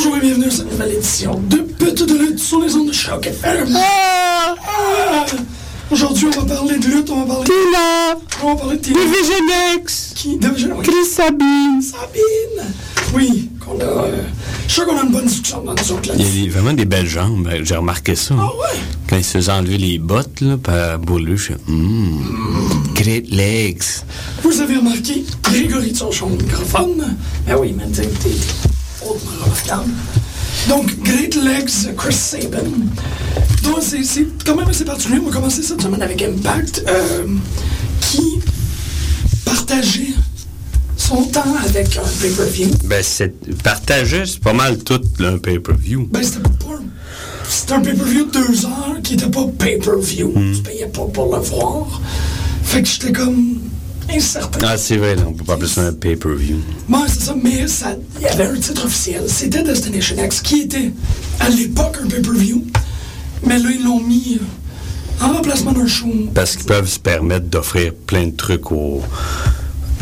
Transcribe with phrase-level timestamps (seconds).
[0.00, 3.26] Bonjour et bienvenue à cette nouvelle édition de Petite lutte sur les ondes de choc
[3.26, 3.66] FM.
[3.74, 4.54] Ah!
[5.90, 8.20] Aujourd'hui, on va parler de lutte, on va parler Tina!
[8.44, 9.00] On va parler de Tina.
[9.00, 9.34] Division
[9.76, 10.12] X!
[10.14, 10.88] Qui Division X?
[10.88, 11.82] Chris Sabine!
[11.82, 12.72] Sabine!
[13.12, 13.82] Oui, qu'on a.
[13.82, 14.22] euh,
[14.68, 16.74] je suis sûr qu'on a une bonne discussion dans nous autres Il y a vraiment
[16.74, 17.42] des belles jambes.
[17.48, 18.36] Ben, J'ai remarqué ça.
[18.38, 18.78] Ah ouais?
[19.08, 23.82] Quand il se faisait enlever les bottes là, par Bourlu, je fais Mmm, great legs.
[24.44, 27.16] Vous avez remarqué, Grégory de son son microphone.
[27.48, 28.08] Ben oui, mais t'es
[30.68, 32.64] Donc, Great Legs, Chris Sabin.
[33.62, 35.20] Donc, c'est quand même assez particulier.
[35.20, 37.26] On va commencer cette semaine avec Impact, euh,
[38.00, 38.40] qui
[39.44, 40.14] partageait
[40.96, 42.68] son temps avec un pay-per-view.
[42.84, 43.32] Ben, c'est
[43.62, 46.08] partagé, c'est pas mal tout là, un pay-per-view.
[46.10, 46.80] Ben, c'était pas.
[47.48, 50.32] C'était un pay-per-view de deux heures qui était pas pay-per-view.
[50.34, 50.54] Hmm.
[50.54, 52.00] Tu payais pas pour le voir.
[52.62, 53.58] Fait que j'étais comme
[54.10, 54.58] incertain.
[54.66, 56.56] Ah, c'est vrai, là, on peut pas appeler ça un pay-per-view.
[56.88, 59.22] Ouais, c'est ça, mais ça- il y avait un titre officiel.
[59.28, 60.92] C'était Destination X, qui était
[61.40, 62.64] à l'époque un pay-per-view.
[63.46, 66.08] Mais là, ils l'ont mis euh, en remplacement d'un show.
[66.34, 69.02] Parce qu'ils peuvent se permettre d'offrir plein de trucs au,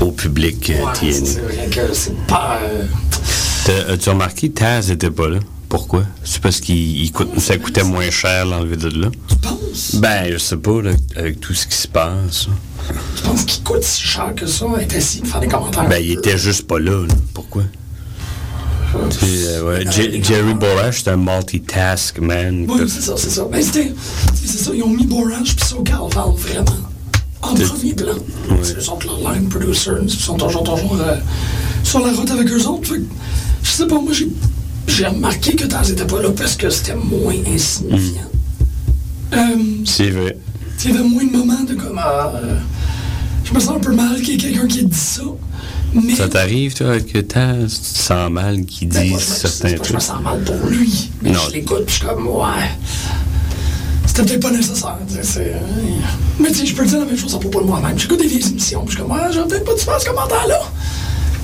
[0.00, 1.27] au public euh, Ouais, TNA.
[1.27, 2.59] c'est vrai que c'est pas.
[2.62, 5.39] euh, As-tu remarqué, Taz était pas là?
[5.69, 6.04] Pourquoi?
[6.22, 9.09] C'est parce qu'il il coûte, ça coûtait moins cher l'enlever de là?
[9.28, 9.97] tu penses?
[9.97, 12.47] Ben, je sais pas, là, avec tout ce qui se passe.
[13.16, 15.88] Tu penses qu'il coûte si cher que ça, être assis faire des commentaires?
[15.88, 17.15] Ben, il était juste pas là, là.
[17.34, 17.65] Pourquoi?
[19.22, 22.65] Euh, ouais, J- Jerry Borash, c'est un multitask man.
[22.69, 23.44] Oui, c'est ça, c'est ça.
[23.50, 23.93] Ben, c'était.
[24.34, 26.65] C'est ça, ils ont mis Borage puis SoCal Val vraiment
[27.43, 28.15] en premier plan.
[28.62, 31.16] C'est eux autres, leurs line producers, ils sont toujours, toujours euh,
[31.83, 32.88] sur la route avec eux autres.
[32.94, 33.03] Fait
[33.62, 34.28] je sais pas, moi, j'ai.
[34.87, 38.23] J'ai remarqué que Taz était pas là parce que c'était moins insignifiant.
[39.33, 39.39] Euh,
[39.85, 40.39] C'est vrai.
[40.85, 41.99] il y avait moins de moments de comme.
[41.99, 42.57] ah, euh,
[43.45, 45.23] je me sens un peu mal qu'il y ait quelqu'un qui ait dit ça.
[45.95, 46.15] Mais.
[46.15, 49.77] Ça t'arrive, toi, que Taz, tu te sens mal qu'il Ben, dise me- certains que
[49.77, 50.01] Je me trucs?
[50.03, 51.11] sens mal pour lui.
[51.23, 51.41] Mais Non.
[51.49, 52.71] je l'écoute, puis je suis comme, ouais.
[54.07, 54.99] C'était peut-être pas nécessaire.
[55.23, 55.59] c'est, euh,
[56.39, 57.99] Mais tu sais, je peux dire la même chose à propos de moi-même.
[57.99, 60.07] J'écoute des vieilles émissions, puis je suis comme, ouais, j'aurais peut-être pas dû faire ce
[60.07, 60.61] commentaire-là.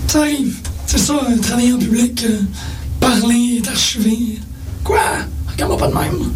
[0.08, 0.56] Ça arrive.
[0.86, 2.38] C'est ça, travailler en public, euh,
[3.20, 4.38] parler, archivé.
[4.84, 5.00] Quoi?
[5.52, 6.30] Regarde-moi pas de même.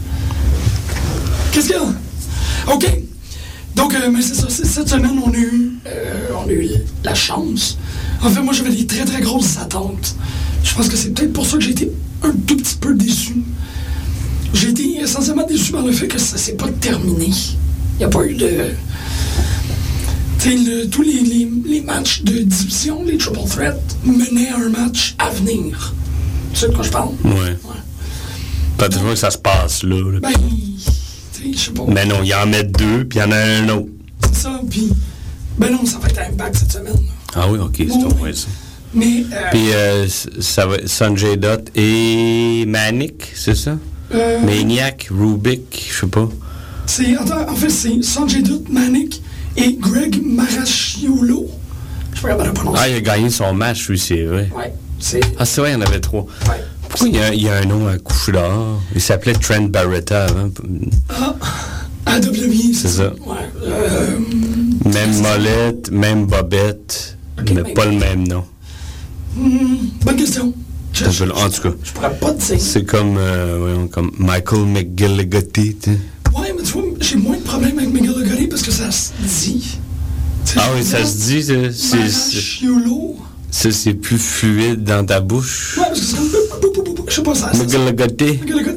[1.52, 2.72] Qu'est-ce qu'il y a?
[2.72, 2.86] OK.
[3.74, 6.68] Donc, euh, mais c'est ça, cette semaine, on a, eu, euh, on a eu
[7.04, 7.76] la chance.
[8.22, 10.16] En fait, moi, j'avais des très, très grosses attentes.
[10.64, 11.90] Je pense que c'est peut-être pour ça que j'ai été
[12.22, 13.34] un tout petit peu déçu.
[14.54, 17.26] J'ai été essentiellement déçu par le fait que ça s'est pas terminé.
[17.28, 18.50] Il n'y a pas eu de...
[20.46, 25.16] Le- tous les, les- les matchs de division, les triple threat, menaient à un match
[25.18, 25.92] à venir.
[26.56, 27.08] Tu sais de quoi je parle?
[27.22, 27.54] Ouais.
[28.78, 29.96] Pas toujours que ça se passe là.
[29.96, 30.20] là.
[30.20, 30.30] Ben,
[31.32, 31.82] sais, je sais pas.
[31.86, 33.88] Mais non, il en met deux, puis il y en a un autre.
[34.24, 34.88] C'est ça, puis...
[35.58, 36.96] Ben non, ça va être Impact cette semaine.
[37.34, 38.14] Ah oui, ok, c'est Oui, au oui.
[38.18, 38.46] moins ça.
[38.94, 39.24] Mais...
[39.32, 40.06] euh, Puis euh,
[40.40, 43.76] ça va Sanjay Dutt et Manic, c'est ça?
[44.14, 46.26] euh, Maniac, Rubik, je sais pas.
[46.86, 49.20] C'est, attends, en fait, c'est Sanjay Dutt, Manic
[49.58, 51.48] et Greg Marasciolo.
[52.14, 52.80] Je suis pas de prononcer.
[52.82, 54.48] Ah, il a gagné son match, lui, c'est vrai.
[54.56, 54.72] Ouais.
[55.38, 56.22] Ah, c'est vrai, il y en avait trois.
[56.48, 56.62] Ouais.
[56.88, 58.80] Pourquoi il y a, il y a un nom à coucher dehors?
[58.94, 60.50] Il s'appelait Trent Barretta avant.
[62.06, 63.12] À WWE, C'est ça.
[63.26, 63.36] Ouais.
[63.64, 64.18] Euh,
[64.84, 67.18] Même Molette, même Bobette,
[67.52, 68.44] mais mais- pas le même nom.
[69.36, 70.54] hmm, bonne question.
[70.92, 72.60] Je, je, En tout cas, je pourrais pas te dire.
[72.60, 75.88] c'est comme, euh, voyons, comme Michael sais.
[76.34, 79.10] Ouais, mais tu vois, j'ai moins de problèmes avec Miguel Legori parce que ça se
[79.22, 79.78] dit.
[80.56, 83.16] Ah oui, ça se dit, c'est- Marasciolo.
[83.50, 85.76] Ça, c'est plus fluide dans ta bouche?
[85.78, 87.52] Ouais, parce que bou- Je sais pas ça.
[87.52, 87.58] ça-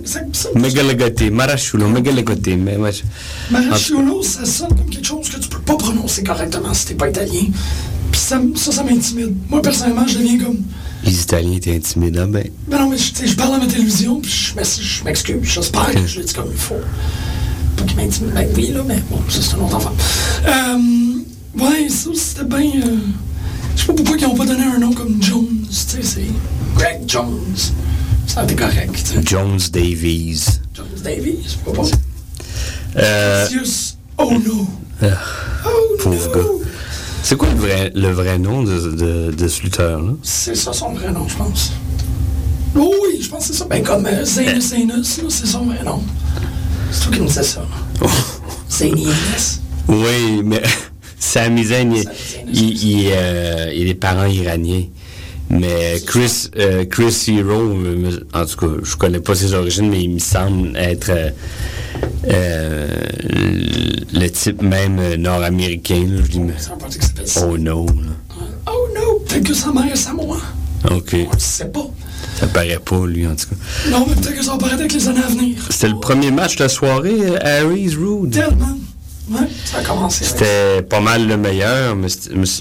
[0.05, 1.21] ça- ça- Megalogote.
[1.31, 1.87] Marachulo.
[1.89, 2.47] Megalogote.
[2.57, 3.01] Mais moi, je-
[3.51, 7.09] Marachiolo, ça sonne comme quelque chose que tu peux pas prononcer correctement si t'es pas
[7.09, 7.45] italien.
[8.11, 9.35] Puis ça, ça, ça m'intimide.
[9.49, 10.57] Moi, personnellement, je deviens comme.
[11.03, 12.27] les Italiens étaient intimidants.
[12.27, 15.39] Ben, Ben non, mais je, parle à ma télévision, puis je m'ex- je m'excuse.
[15.43, 16.75] J'espère que je le dis comme il faut.
[17.77, 18.33] Pas qu'il m'intimide.
[18.33, 19.95] Ben oui, là, mais bon, ça, c'est un autre enfant.
[20.47, 22.81] Euh, ouais, ça, c'était bien.
[22.83, 22.95] euh,
[23.79, 25.47] je sais pas pourquoi ils ont pas donné un nom comme Jones.
[25.69, 26.27] Tu sais, c'est
[26.75, 27.55] Greg Jones.
[28.27, 28.91] Ça a été correct.
[28.93, 29.21] tu sais.
[29.23, 30.59] Jones Davies.
[30.73, 33.01] Jones Davies, pourquoi pas?
[33.01, 33.47] Euh,
[34.17, 34.67] oh no.
[35.01, 36.33] Oh Pauvre no.
[36.33, 36.65] gars.
[37.23, 40.11] c'est quoi le vrai, le vrai nom de, de, de ce lutteur-là?
[40.23, 41.71] C'est ça son vrai nom, je pense.
[42.75, 43.65] Oh oui, je pense que c'est ça.
[43.65, 46.03] Ben comme euh, Zaynus Zaynus, là, c'est son vrai nom.
[46.91, 47.61] C'est toi qui me disais ça.
[48.69, 49.61] Zany Zaynus.
[49.87, 50.61] Oui, mais
[51.19, 52.05] Sami Zayn, il,
[52.53, 54.83] il, il, euh, il a des parents iraniens.
[55.51, 60.03] Mais Chris, euh, Chris Hero, euh, en tout cas, je connais pas ses origines, mais
[60.03, 61.29] il me semble être euh,
[62.27, 62.87] euh,
[64.13, 66.05] le type même nord-américain.
[67.41, 67.85] oh non.
[67.85, 67.91] là.
[68.67, 70.37] Oh no, peut-être que sa mère est Samoa.
[70.91, 71.87] Ok, On le sait pas.
[72.39, 73.89] ça paraît pas, lui, en tout cas.
[73.89, 75.55] Non, mais peut-être que ça va apparaître avec les années à venir.
[75.71, 78.31] C'était le premier match de la soirée, Harry's Rude.
[78.31, 78.77] Tellement.
[79.29, 80.25] Ouais, ça a commencé.
[80.25, 82.07] avec- C'était pas mal le meilleur, mais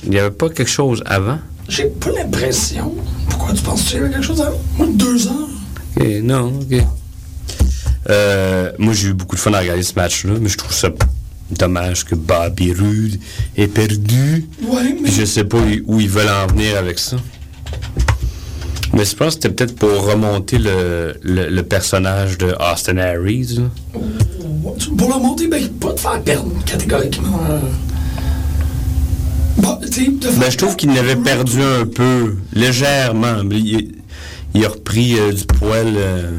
[0.04, 1.38] il n'y avait pas quelque chose avant?
[1.68, 2.94] J'ai pas l'impression.
[3.28, 4.58] Pourquoi tu penses que tu as quelque chose avant?
[4.76, 5.48] Moi, deux ans.
[5.96, 6.82] Ok, non, ok.
[8.10, 10.88] Euh, moi, j'ai eu beaucoup de fun à regarder ce match-là, mais je trouve ça
[11.50, 13.18] dommage que Bobby Roode
[13.56, 14.46] ait perdu.
[14.62, 15.02] Ouais, mais.
[15.04, 17.16] Puis je sais pas où ils veulent en venir avec ça.
[18.98, 23.56] Mais je pense que c'était peut-être pour remonter le, le, le personnage de Austin Harris.
[23.58, 24.00] là.
[24.96, 27.40] Pour le monter, ben, pas de faire perdre catégoriquement.
[27.48, 27.60] euh,
[29.58, 33.44] Bon, Ben, je trouve qu'il n'avait perdu un peu, légèrement.
[33.44, 33.94] mais il,
[34.54, 36.32] il a repris euh, du poil euh,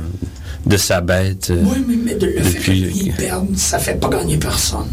[0.65, 1.47] de sa bête.
[1.51, 1.63] euh.
[1.65, 4.88] Oui, mais, mais de le fait Depuis- qu'ils perdent, ça fait pas gagner personne.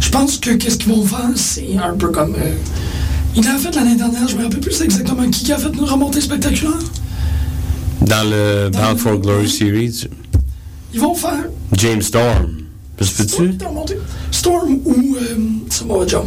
[0.00, 2.34] Je pense que qu'est-ce qu'ils vont faire, c'est un peu comme.
[3.38, 6.20] Il a fait l'année dernière, je me rappelle plus exactement qui a fait une remontée
[6.20, 6.78] spectaculaire?
[8.02, 10.08] Dans le Bound le- for Glory Series,
[10.92, 11.44] Ils vont faire.
[11.72, 12.52] James Storm.
[13.00, 13.94] Je remonté?
[14.32, 15.36] Storm ou euh,
[15.70, 16.24] Samoa Joe.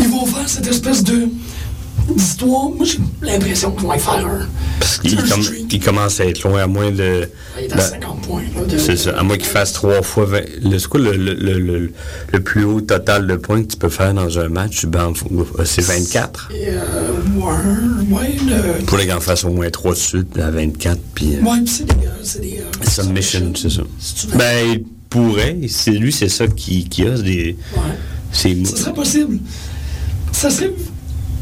[0.00, 1.28] Ils vont faire cette espèce de
[2.14, 2.68] d'histoire.
[2.70, 4.46] Moi, j'ai l'impression qu'ils vont y faire un.
[4.80, 7.28] Parce qu'il com- commence à être loin, à moins de.
[7.58, 8.42] Il est à ben, 50 points.
[8.78, 10.24] C'est ça, à moins qu'il fasse trois fois.
[10.26, 11.92] 20 le- C'est quoi le, le, le, le-
[12.32, 14.84] le plus haut total de points que tu peux faire dans un match?
[15.14, 16.50] for- euh, C'est 24.
[16.54, 16.80] Et, euh,
[17.36, 20.98] ouais, ouais, le- Pour les en fasse au moins 3 de suite à 24.
[21.14, 21.92] Puis, euh, Ouais, puis c'est des.
[22.06, 23.82] euh, c'est des euh, Submission, c'est ça.
[24.34, 25.56] Ben, il pourrait.
[25.68, 27.10] C'est lui, c'est ça qui, qui a.
[27.10, 27.80] Des, Ouais.
[28.32, 29.38] c'est Ça serait possible.
[30.32, 30.72] Ça serait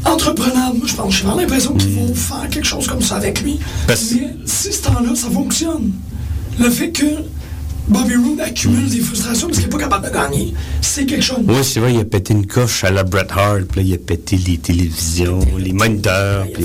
[0.05, 1.13] entreprenable, moi, je pense.
[1.13, 3.59] J'ai vraiment l'impression qu'ils vont faire quelque chose comme ça avec lui.
[3.87, 5.91] Parce- Mais si ce temps-là, ça fonctionne.
[6.59, 7.05] Le fait que
[7.87, 11.39] Bobby Roode accumule des frustrations parce qu'il n'est pas capable de gagner, c'est quelque chose.
[11.47, 13.93] Oui, c'est vrai, il a pété une coche à la Bret Hart, puis là, il
[13.93, 16.63] a pété les télévisions, les moniteurs, puis...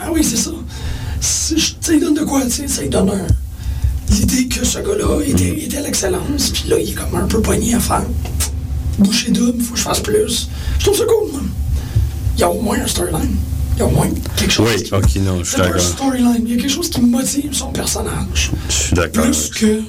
[0.00, 0.50] Ah oui, c'est ça.
[1.20, 2.68] Ça lui donne de quoi, tu sais?
[2.68, 3.26] Ça lui donne un-
[4.14, 7.40] l'idée que ce gars-là était, était à l'excellence, puis là, il est comme un peu
[7.40, 8.02] poigné à faire.
[8.98, 10.48] Boucher double, il faut que je fasse plus.
[10.78, 11.40] Je trouve ça cool, moi.
[12.36, 13.36] Il y a au moins un storyline.
[13.74, 14.68] Il y a au moins quelque chose.
[14.74, 15.80] Oui, qui- ok, non, je suis d'accord.
[15.80, 16.42] storyline.
[16.46, 18.50] Il y a quelque chose qui motive son personnage.
[18.68, 19.24] Je suis d'accord.
[19.24, 19.82] Plus que.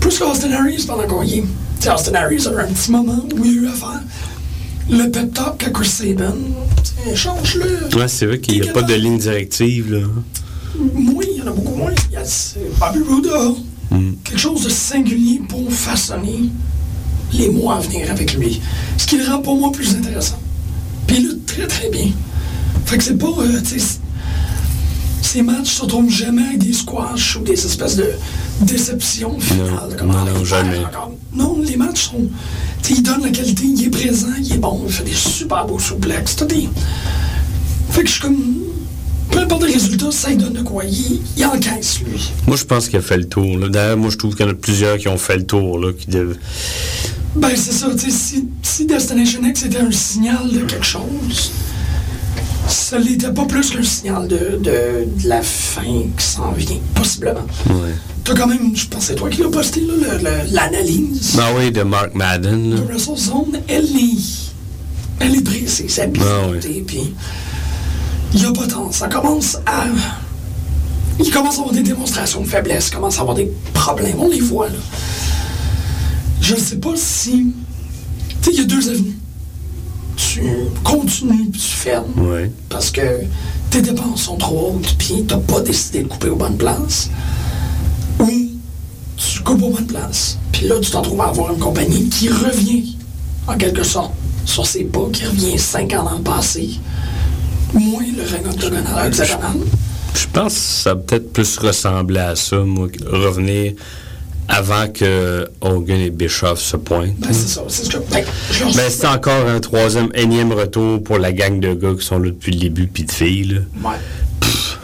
[0.00, 1.44] Plus qu'Austin Harris pendant qu'on y est.
[1.92, 4.00] Austin Harris a eu un petit moment où il a eu à faire
[4.88, 6.16] le pep talk à Chris sais,
[7.14, 7.96] Change-le.
[7.98, 10.06] Ouais, c'est vrai qu'il n'y a pas de ligne directive, là.
[10.94, 11.90] Moins, il y en a beaucoup moins.
[12.10, 14.14] Il y a Bobby a Mm.
[14.24, 16.50] quelque chose de singulier pour façonner
[17.32, 18.60] les mois à venir avec lui.
[18.98, 20.38] Ce qui le rend pour moi plus intéressant.
[21.06, 22.08] Puis il lutte très très bien.
[22.84, 23.26] Fait que c'est pas.
[23.40, 23.60] euh,
[25.22, 28.10] ces matchs se retrouvent jamais avec des squash ou des espèces de
[28.62, 29.66] déceptions finales.
[29.90, 30.80] Non, comme non, non, jamais.
[31.34, 32.28] Non, les matchs sont.
[32.82, 35.12] tu sais, il donne la qualité, il est présent, il est bon, il fait des
[35.14, 36.36] super beaux souplexes.
[36.36, 36.46] Tout.
[37.90, 38.36] Fait que je suis comme.
[39.30, 40.84] Peu importe le résultat, ça donne de quoi.
[40.84, 42.30] Il, il encaisse, lui.
[42.46, 43.44] Moi, je pense qu'il a fait le tour.
[43.68, 45.92] D'ailleurs, moi, je trouve qu'il y en a plusieurs qui ont fait le tour, là,
[45.92, 46.36] qui dev-
[47.36, 51.52] Ben, c'est ça, tu sais, si, si Destination X était un signal de quelque chose,
[52.68, 55.82] ça l'était pas plus qu'un signal de, de, de la fin
[56.16, 57.46] qui s'en vient, possiblement.
[57.68, 57.94] Ouais.
[58.24, 59.82] T'as quand même, je pense c'est toi qui l'as posté,
[60.50, 62.76] l'analyse Ah oui, de Mark Madden, là.
[62.80, 64.50] de WrestleZone, elle est,
[65.20, 67.14] elle est précise, elle est bien Ah notée, puis
[68.34, 69.84] il y a pas tant, ça commence à...
[71.18, 74.40] Il commence à avoir des démonstrations de faiblesse, commence à avoir des problèmes, on les
[74.40, 74.74] voit, là.
[76.40, 77.52] Je ne sais pas si...
[78.28, 79.16] Tu sais, il y a deux avenues.
[80.16, 80.40] Tu
[80.84, 82.50] continues, tu fermes, Ouais.
[82.68, 83.00] parce que
[83.70, 87.10] tes dépenses sont trop hautes, puis t'as pas décidé de couper aux bonnes places,
[88.20, 88.26] ou
[89.16, 92.28] tu coupes aux bonnes places, puis là, tu t'en trouves à avoir une compagnie qui
[92.28, 92.96] revient,
[93.46, 94.12] en quelque sorte,
[94.46, 96.70] sur ses pas, qui revient cinq ans dans le passé,
[97.74, 99.56] moins le règne octogonal, hexagonal.
[100.14, 103.72] Je pense que ça va peut-être plus ressembler à ça, moi, revenir
[104.48, 107.16] avant que Hogan et Bischoff se pointent.
[107.18, 107.62] Ben, c'est ça.
[107.68, 107.98] C'est ce que.
[108.10, 108.24] Ben,
[108.74, 112.30] Ben, c'est encore un troisième, énième retour pour la gang de gars qui sont là
[112.30, 113.44] depuis le début, puis de filles,
[113.82, 113.88] là.
[113.90, 113.96] Ouais.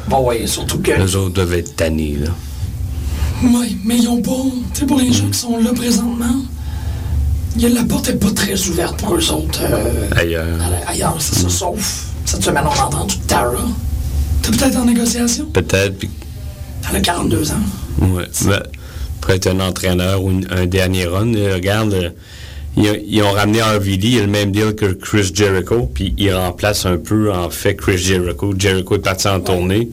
[0.08, 0.90] Bon, ouais, surtout que.
[0.92, 2.30] Les autres doivent être tannés, là.
[3.44, 4.30] Oui, mais ils ont pas.
[4.74, 6.42] Tu sais, pour les gens qui sont là présentement,
[7.56, 9.60] y a- la porte est pas très ouverte pour eux autres.
[9.62, 10.58] euh, Ailleurs.
[10.86, 13.64] ailleurs, c'est ça, sauf cette semaine, on a entendu Tara.
[14.42, 15.46] T'es peut-être en négociation?
[15.52, 16.10] Peut-être, puis
[16.90, 17.54] Elle a 42 ans.
[18.00, 18.28] Ouais.
[19.22, 22.12] Pour être un entraîneur ou une- un dernier run, regarde,
[22.76, 26.12] ils, ont- ils ont ramené RVD, il a le même deal que Chris Jericho, puis
[26.18, 28.52] il remplace un peu, en fait, Chris Jericho.
[28.58, 29.88] Jericho est parti en tournée.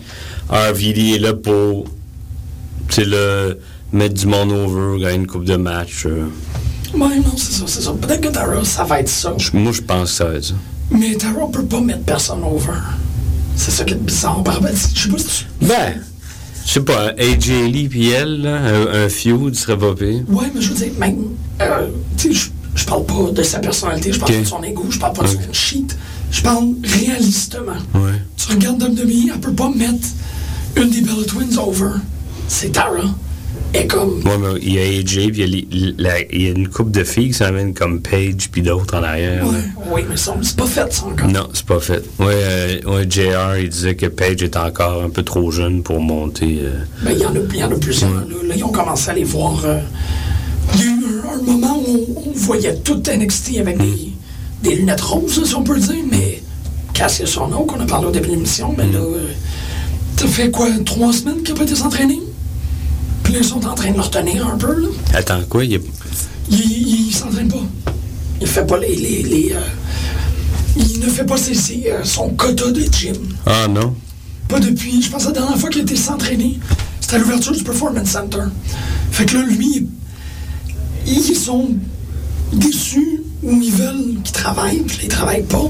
[0.49, 1.85] RVD est là pour,
[2.89, 3.59] tu le,
[3.91, 6.05] mettre du monde over, gagner une coupe de match.
[6.05, 6.25] euh.
[6.93, 7.91] Ouais, non, c'est ça, c'est ça.
[7.93, 9.35] Peut-être que Tara, ça va être ça.
[9.53, 10.53] Moi, je pense que ça va être ça.
[10.91, 12.73] Mais Tara peut pas mettre personne over.
[13.55, 14.43] C'est ça qui est bizarre.
[14.45, 15.45] Je sais pas si tu.
[15.67, 16.01] Ben,
[16.69, 20.21] je sais pas, AJ Lee puis elle, là, un, un feud serait pas pire.
[20.27, 21.17] Ouais, mais je veux dire, même.
[21.61, 24.85] euh, tu sais, je- parle pas de sa personnalité, je parle pas de son ego,
[24.89, 25.97] je parle pas de son shit.
[26.31, 27.71] Je parle réalistement.
[27.95, 28.21] Ouais.
[28.37, 30.07] Tu regardes WWE, elle peut pas mettre
[30.75, 31.89] une des Bella Twins over.
[32.47, 33.03] C'est Tara.
[33.73, 34.21] Et comme.
[34.25, 37.27] Ouais, mais il y a AJ, puis il y a, y une couple de filles
[37.27, 39.45] qui s'amènent comme Paige, puis d'autres en arrière.
[39.45, 39.59] Ouais,
[39.91, 41.27] oui, mais c'est pas fait, ça encore.
[41.27, 42.03] Non, c'est pas fait.
[42.17, 45.99] Ouais, euh, ouais, JR, il disait que Paige est encore un peu trop jeune pour
[45.99, 46.61] monter.
[46.63, 46.79] euh.
[47.03, 48.09] Ben, il y en a, il y en a plusieurs.
[48.11, 49.61] Là, Là, ils ont commencé à les voir.
[49.65, 49.79] euh,
[50.75, 54.13] il y a eu un, moment où on, voyait tout NXT avec des,
[54.63, 56.41] des lunettes roses, si on peut le dire, mais
[56.93, 59.27] Cassius Ohno, qu'on a parlé au début de l'émission, ben là, euh,
[60.17, 62.19] ça fait quoi, trois semaines qu'il n'a pas été s'entraîner?
[63.29, 64.87] Puis là, ils sont en train de le retenir un peu, là.
[65.13, 65.63] Attends, quoi?
[65.63, 65.79] Il
[66.49, 67.61] Il, s'entraîne pas.
[68.41, 68.95] Il fait pas les.
[68.95, 69.59] les, les, euh,
[70.75, 73.13] il ne fait pas ses, ses, euh, son quota de gym.
[73.45, 73.93] Ah non?
[74.47, 75.03] Pas depuis.
[75.03, 76.57] Je pense que la dernière fois qu'il été s'entraîner,
[76.99, 78.45] c'était à l'ouverture du Performance Center.
[79.11, 79.87] Fait que là, lui,
[81.05, 81.69] ils sont
[82.51, 85.67] déçus ou ils veulent qu'il travaille, puis là, il travaille pas.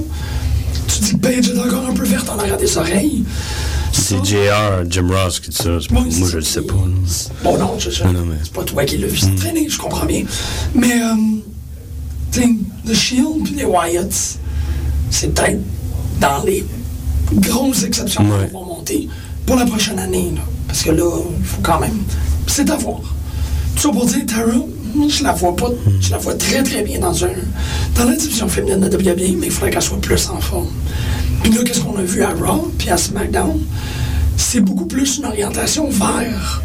[0.87, 3.25] Tu dis que Paige est encore un peu verte en arrière des oreilles.
[3.99, 5.69] C'est JR, Jim Ross qui dit ça.
[5.91, 6.73] Moi, je le sais pas.
[6.73, 6.81] là.
[7.43, 9.77] Bon, non, je, je- Non, non, mais- c'est pas toi qui l'as vu s'entraîner, je
[9.77, 10.23] comprends bien.
[10.73, 11.15] Mais, euh,
[12.87, 14.37] The Shield puis les Wyatts,
[15.09, 15.59] c'est peut-être
[16.19, 16.65] dans les
[17.33, 18.49] grosses exceptions Ouais.
[18.51, 19.07] qu'on va monter
[19.45, 20.31] pour la prochaine année.
[20.35, 20.41] là.
[20.67, 21.97] Parce que là, il faut quand même.
[22.47, 23.01] C'est à voir.
[23.75, 24.51] Tout ça pour dire, Tara,
[25.07, 25.69] je la vois pas.
[25.99, 27.29] Je la vois très très bien dans un
[27.95, 30.67] dans la division féminine de WWE, mais il faudrait qu'elle soit plus en forme.
[31.43, 33.59] Puis là, qu'est-ce qu'on a vu à Raw puis à SmackDown?
[34.37, 36.61] C'est beaucoup plus une orientation vers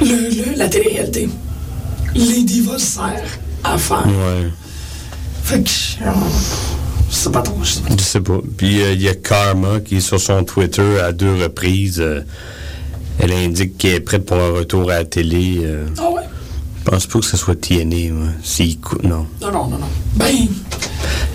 [0.00, 1.28] le, le- la télé-réalité.
[2.14, 4.06] Les divas servent à faire.
[4.06, 4.50] Ouais.
[5.42, 5.70] Fait que.
[6.04, 6.10] euh,
[7.10, 7.58] je sais pas trop.
[7.62, 7.94] Je sais pas.
[7.98, 8.38] Je sais pas.
[8.56, 12.20] Puis euh, il y a Karma qui, sur son Twitter, à deux reprises, euh,
[13.18, 15.60] elle indique qu'elle est prête pour un retour à la télé.
[15.62, 15.86] euh.
[15.98, 16.22] Ah ouais?
[16.86, 18.28] Je pense pas que ce soit TNA, moi.
[18.44, 19.26] S'il non.
[19.42, 19.88] Non, non, non, non.
[20.14, 20.46] Ben,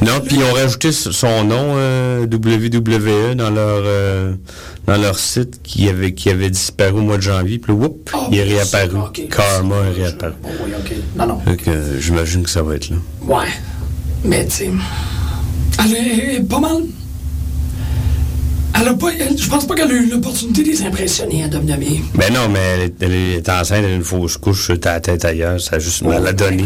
[0.01, 4.33] Non, puis ils ont rajouté son nom, euh, WWE, dans leur euh,
[4.87, 7.59] dans leur site qui avait, qui avait disparu au mois de janvier.
[7.59, 8.97] Puis whoop, ah, il est réapparu.
[9.29, 10.33] Karma est réapparu.
[10.41, 10.95] Bon, oui, ok.
[11.17, 11.41] Non, non.
[11.67, 12.95] Euh, j'imagine que ça va être là.
[13.23, 13.49] Ouais.
[14.23, 14.71] Mais, tu sais.
[15.79, 16.83] Elle est pas mal.
[18.79, 19.09] Elle a pas.
[19.19, 22.01] elle- je pense pas qu'elle a eu l'opportunité de les impressionner à WWE.
[22.15, 24.99] Ben non, mais elle est, elle est enceinte, elle a une fausse couche, sur ta
[24.99, 26.65] tête ailleurs, ça a juste mal à donner.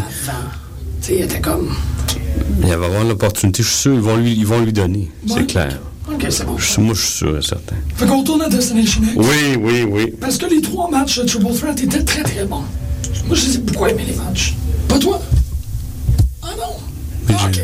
[1.02, 1.74] Tu sais, elle était comme.
[2.62, 5.10] Il va avoir l'opportunité, je suis sûr, ils vont lui, ils vont lui donner.
[5.26, 5.78] C'est clair.
[6.10, 6.56] Ok, c'est bon.
[6.56, 7.74] Je moi, je suis sûr et certain.
[7.96, 9.12] Fait qu'on retourne à Destination X.
[9.16, 10.14] Oui, oui, oui.
[10.20, 12.62] Parce que les trois matchs de Triple Threat étaient très très bons.
[13.26, 14.54] Moi, je sais pourquoi aimer les matchs.
[14.88, 15.20] Pas toi?
[16.42, 17.34] Ah non?
[17.36, 17.60] Ah, ok.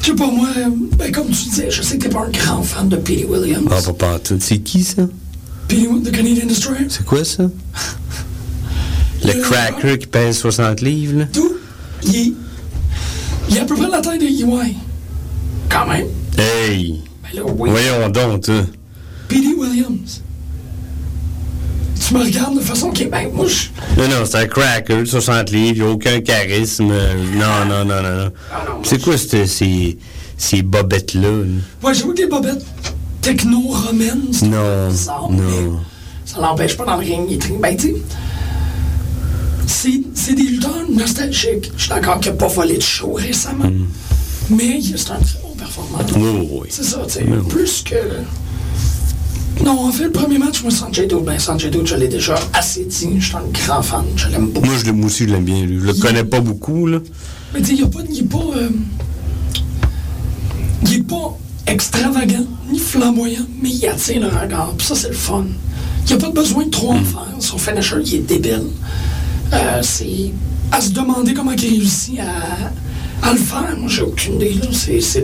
[0.00, 2.30] Je sais pas, moi, euh, ben, comme tu disais, je sais que t'es pas un
[2.30, 3.66] grand fan de Petey Williams.
[3.70, 4.38] Ah, pas partout.
[4.40, 5.02] C'est qui, ça?
[5.70, 6.86] Wi- The Canadian Destroyer.
[6.88, 7.44] C'est quoi, ça?
[9.24, 11.24] Le Le- cracker qui pèse 60 livres, là?
[11.32, 11.52] Tout,
[12.04, 12.32] il est,
[13.50, 14.74] il est à peu près la taille de EY.
[15.68, 16.06] Quand même.
[16.38, 17.00] Hey!
[17.22, 17.70] Ben là, oui.
[17.70, 18.64] Voyons donc, toi.
[19.30, 20.22] Williams.
[22.10, 23.68] Tu me regardes de façon qui est, ben, moi, je...
[23.96, 26.86] Non, non, c'est un cracker, 60 livres, il n'y a aucun charisme.
[26.88, 28.32] Non, non, non, non, non.
[28.52, 29.96] Ah non, C'est quoi ces,
[30.36, 31.28] ces bobettes-là?
[31.30, 31.44] là?
[31.88, 32.66] Ouais, j'avoue que les bobettes
[33.22, 35.38] techno-romaines, c'est Non, bizarre, non.
[35.38, 35.78] mais
[36.24, 36.84] ça l'empêche pas
[37.30, 37.94] est très- Ben, tu
[39.68, 41.70] sais, c'est- des lutteurs nostalgiques.
[41.76, 43.70] Je suis d'accord qu'il n'a pas volé de show récemment,
[44.50, 45.98] mais il- c'est un très bon performant.
[45.98, 46.20] Mm.
[46.20, 46.68] Oui, oui, oui.
[46.70, 47.94] C'est ça, tu sais, plus que...
[49.64, 52.34] Non, en fait, le premier match, moi, Sanjay Dutt, ben, Sanjay Dutt, je l'ai déjà
[52.54, 53.08] assez dit.
[53.18, 54.04] Je suis un grand fan.
[54.16, 54.66] Je l'aime beaucoup.
[54.66, 55.64] Moi, je l'aime aussi, je l'aime bien.
[55.64, 55.80] lui.
[55.80, 56.98] Je le connais pas beaucoup, là.
[57.52, 57.98] Mais tu sais, il n'est pas.
[58.10, 58.70] Il est pas, euh,
[60.92, 64.72] est pas extravagant ni flamboyant, mais il attire le regard.
[64.78, 65.44] Puis ça, c'est le fun.
[66.06, 67.28] Il n'y a pas besoin de trop en faire.
[67.38, 68.64] Son finisher, il est débile.
[69.52, 70.32] Euh, c'est
[70.72, 73.76] à se demander comment il réussit à, à le faire.
[73.78, 74.54] Moi, j'ai aucune idée.
[74.54, 74.68] là.
[74.72, 75.22] C'est c'est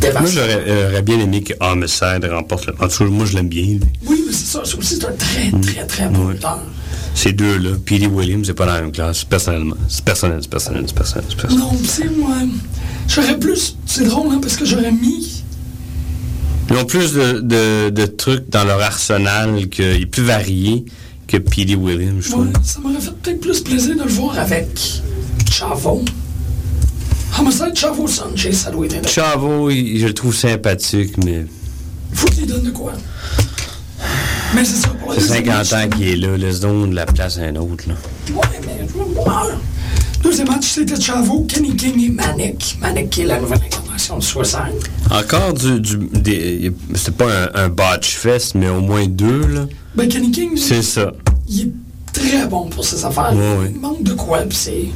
[0.00, 2.74] Moi, j'aurais euh, j'aurais bien aimé que Homicide remporte le.
[2.80, 3.62] En tout cas, moi, je l'aime bien.
[3.64, 3.80] lui.
[4.06, 4.62] Oui, mais c'est ça.
[4.64, 6.60] C'est aussi un très, très, très bon lutteur.
[7.14, 9.74] Ces deux-là, Petey Williams, c'est pas dans la même classe, personnellement.
[9.88, 11.64] C'est personnel, c'est personnel, c'est personnel, c'est personnel.
[11.64, 12.36] Non, tu sais, moi,
[13.08, 13.76] j'aurais plus.
[13.86, 15.42] C'est drôle, hein, parce que j'aurais mis.
[16.70, 20.84] Ils ont plus de, de, de trucs dans leur arsenal qui est plus varié
[21.26, 22.46] que Petey Williams, je trouve.
[22.46, 24.68] Ouais, ça m'aurait fait peut-être plus plaisir de le voir avec
[25.50, 26.04] Chavo.
[27.38, 29.08] Homicide Chavo Sanchez, ça doit être.
[29.08, 31.46] Chavo, je le trouve sympathique, mais
[32.12, 32.92] Faut qu'il donne de quoi?
[34.54, 36.94] Mais c'est ça, pour c'est les 50 matchs, ans qu'il est là, laisse donc de
[36.94, 37.94] la place à un autre, là.
[38.34, 38.82] Ouais, mais.
[39.20, 39.54] ouais.
[40.22, 42.76] Deuxième match, c'était Chavo, Kenny King et Manic.
[42.80, 44.58] Manic qui est la nouvelle incarnation de Suicide.
[45.10, 45.80] Encore du.
[45.80, 49.66] du des- c'est pas un, un botch fest, mais au moins deux, là.
[49.94, 51.12] Ben, Kenny King, C'est ça.
[51.48, 51.72] il est
[52.12, 53.32] très bon pour ses affaires.
[53.32, 53.72] Ouais, ouais.
[53.74, 54.88] Il manque de quoi, puis c'est.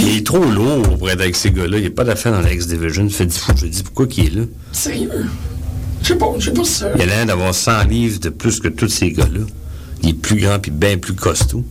[0.00, 1.76] Il est trop lourd pour être avec ces gars-là.
[1.78, 3.08] Il n'y a pas d'affaire dans la X-Division.
[3.10, 3.52] Fait du fou.
[3.56, 4.42] Je dis pourquoi qu'il est là?
[4.72, 5.26] Sérieux?
[6.02, 6.90] Je sais pas, je sais pas si ça.
[6.94, 9.40] Il a l'air d'avoir 100 livres de plus que tous ces gars-là.
[10.02, 11.64] Il est plus grand puis bien plus costaud.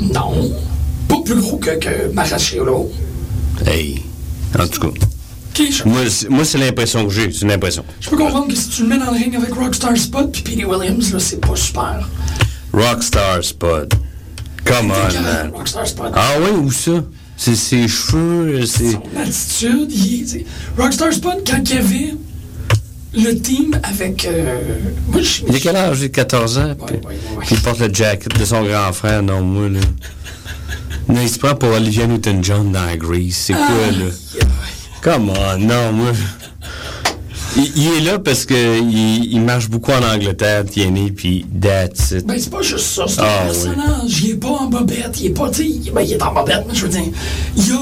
[0.00, 0.52] Non.
[1.08, 2.12] Pas plus gros que, que.
[3.66, 4.02] Hey.
[4.58, 5.06] En tout cas.
[5.56, 7.30] Je, Moi, c'est- moi, c'est l'impression que j'ai.
[7.32, 7.84] C'est une impression.
[8.00, 10.42] je peux comprendre que si tu le mets dans le ring avec Rockstar Spot puis
[10.42, 12.08] Petey Williams, là, c'est pas super.
[12.72, 13.94] Rockstar Spud.
[14.64, 15.52] Come on, man.
[16.14, 16.92] Ah oui, où ça?
[17.36, 18.92] C'est ses cheveux, c'est...
[18.92, 20.46] Son attitude, il est-
[20.78, 22.14] Rockstar Spot, quand il y avait
[23.12, 24.24] le team avec.
[24.24, 24.56] euh,
[25.08, 25.98] moi, je Il a quel âge?
[26.00, 26.74] Il a 14 ans?
[26.86, 27.44] Puis, ouais, ouais.
[27.44, 29.22] puis il porte le jacket de son grand frère.
[29.22, 29.80] Non, moi, là...
[31.08, 33.34] Non, il se prend pour Olivia Newton-John dans Grease.
[33.36, 34.06] C'est quoi, là?
[34.34, 34.46] Yeah.
[35.02, 36.12] Come on, non, moi...
[37.56, 42.10] Il, il est là parce que il, il marche beaucoup en Angleterre, TNA, puis that's
[42.12, 42.26] it.
[42.26, 44.22] Ben, c'est pas juste ça, c'est Ah, un personnage.
[44.22, 46.64] Il est pas en bobette, il est pas, tu sais, ben, il est en bobette,
[46.68, 47.04] mais je veux dire,
[47.56, 47.78] il a.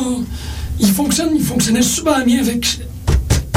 [0.81, 2.67] Il fonctionne, il fonctionnait super bien avec.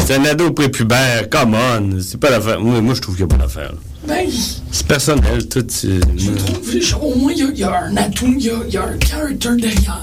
[0.05, 1.99] C'est un ado prépubère, come on.
[1.99, 2.59] C'est pas l'affaire.
[2.61, 3.73] Moi, moi, je trouve qu'il n'y a pas d'affaire.
[4.07, 4.27] Ben,
[4.71, 5.65] C'est personnel, tout.
[5.71, 8.57] je trouve, au moins, il y, a, il y a un atout, il y a,
[8.67, 10.01] il y a un character derrière.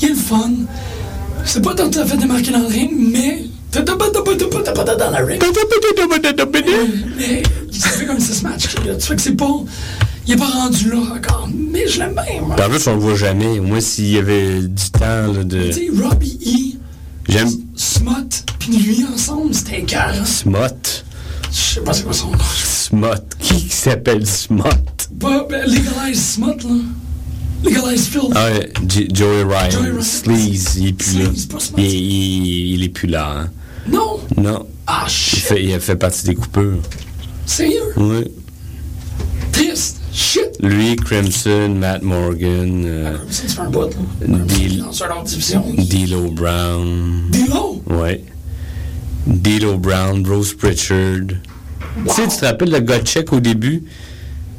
[0.00, 0.50] Il est le fun.
[1.44, 3.44] C'est pas tout à fait démarqué dans le ring, mais.
[3.72, 5.42] T'as pas dans la ring.
[7.16, 8.94] Mais il s'est fait comme qu'il est là.
[8.96, 9.50] Tu fais que c'est pas.
[10.26, 11.48] Il est pas rendu là encore.
[11.52, 12.56] Mais je l'aime bien, moi.
[12.64, 13.58] En plus, on le voit jamais.
[13.60, 15.66] Moins, s'il y avait du temps là, de.
[15.68, 16.78] Tu sais, Robbie E,
[17.32, 20.24] J'aime Smut, puis lui ensemble, c'était écœurant.
[20.24, 21.04] Smut.
[21.50, 22.38] Je sais pas c'est quoi son nom.
[22.64, 23.22] Smut.
[23.38, 24.62] Qui s'appelle Smut?
[25.18, 26.76] Pas ben, Legalize Smut, là.
[27.64, 28.32] Legalize Filth.
[28.34, 28.48] Ah,
[28.88, 29.70] Joey Ryan.
[29.70, 30.02] Joey Ryan.
[30.02, 31.24] Sleaze, il est plus là.
[31.26, 31.82] Sleaze, pas Smut.
[31.82, 33.34] Il, il- il est plus là.
[33.38, 33.50] Hein.
[33.88, 34.20] Non.
[34.36, 34.66] Non.
[34.86, 35.38] Ah, Il, shit.
[35.40, 36.76] fait, il a fait partie des coupeurs.
[37.46, 37.92] Sérieux?
[37.96, 38.24] Oui.
[39.52, 40.00] Triste.
[40.12, 40.50] Shit.
[40.60, 43.88] Lui, Crimson, Matt Morgan, euh, Ça, tu fais un bout.
[44.26, 46.30] Dans une autre division.
[46.32, 47.30] Brown.
[47.30, 47.82] D'Lo.
[47.88, 48.22] Ouais.
[49.26, 51.26] D'Lo Brown, Rose Pritchard.
[52.06, 53.84] Tu sais, tu te rappelles le gars tchèque au début?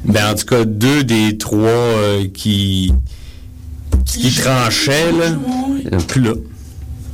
[0.05, 2.93] Ben, en tout cas, deux des trois euh, qui,
[4.05, 5.25] qui tranchaient, là.
[5.93, 6.33] Euh, Plus là.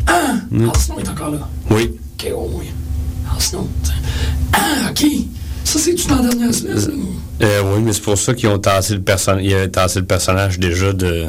[0.08, 0.36] Ah,
[0.68, 1.48] Arsenault est encore là.
[1.70, 1.92] Oui.
[2.20, 2.64] Ok, au moins.
[3.32, 3.68] Arsenault.
[3.84, 3.94] tiens.
[4.54, 5.06] Ah, ok.
[5.64, 6.78] Ça, c'est-tu dans la dernière semaine?
[7.42, 9.02] Euh, oui, mais c'est pour ça qu'ils ont tassé le
[9.56, 11.28] avaient tassé le personnage déjà de,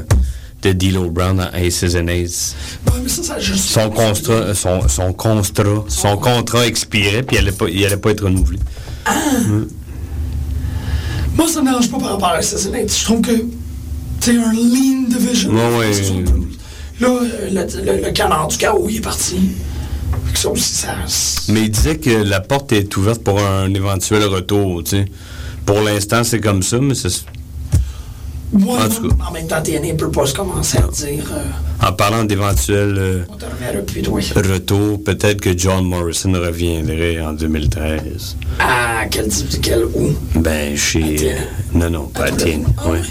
[0.63, 2.55] de D'Lo Brown dans Aces and Aces.
[2.87, 3.65] Ouais, mais ça, ça juste.
[3.71, 8.11] Son contrat, son, son contrat, son contrat expirait, puis il allait pas, il allait pas
[8.11, 8.59] être renouvelé.
[11.37, 12.93] Moi, ça me dérange pas par rapport à Assassinate.
[12.93, 13.31] Je trouve que
[14.21, 15.51] c'est un lean division.
[15.53, 15.93] Ouais, ouais.
[17.01, 19.37] Là, euh, le, le- le canard du chaos, il est parti.
[20.31, 20.95] Fait que ça aussi, ça.
[21.49, 25.05] Mais il disait que la porte est ouverte pour un éventuel retour, tu sais.
[25.67, 27.25] Pour l'instant, c'est comme ça, mais c'est-
[28.53, 29.15] Ouais, En tout cas.
[29.29, 33.25] en même temps, TNA peut pas se commencer à dire euh, en parlant d'éventuel euh,
[34.37, 38.37] retour, peut-être que John Morrison reviendrait en 2013.
[38.59, 40.13] Ah, quel type, quel où?
[40.35, 41.33] Ben, chez...
[41.75, 43.03] Non, non, pas à TNA, Ah ouais.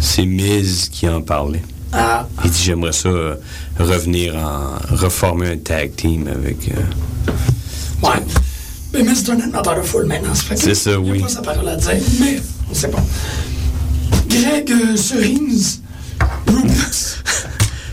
[0.00, 1.62] C'est Miz qui en parlait.
[1.96, 3.36] Ah, Il dit j'aimerais ça euh,
[3.78, 8.20] revenir en reformer un tag team avec euh, ouais.
[8.92, 10.34] Mais, mais c'est un animateur de foule maintenant.
[10.34, 11.18] ça fait C'est ça, Il oui.
[11.20, 13.02] a pas sa parole à dire, mais on sait pas.
[14.28, 15.80] Greg euh, Cerise,
[16.46, 17.18] Rubix.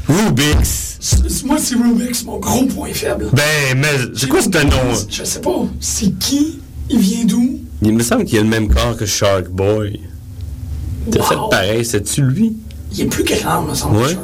[0.08, 0.98] Rubix.
[1.00, 3.28] C'est- Moi, c'est Rubix, mon gros point faible.
[3.34, 5.06] Ben mais c'est quoi ce nom?
[5.10, 5.66] Je sais pas.
[5.80, 6.60] C'est qui?
[6.90, 7.60] Il vient d'où?
[7.82, 10.00] Il me semble qu'il a le même corps que Shark Boy.
[11.12, 11.26] T'as Wow.
[11.26, 12.58] fait pareil, c'est-tu lui?
[12.94, 14.18] Il est plus grand, me semble, Ouais.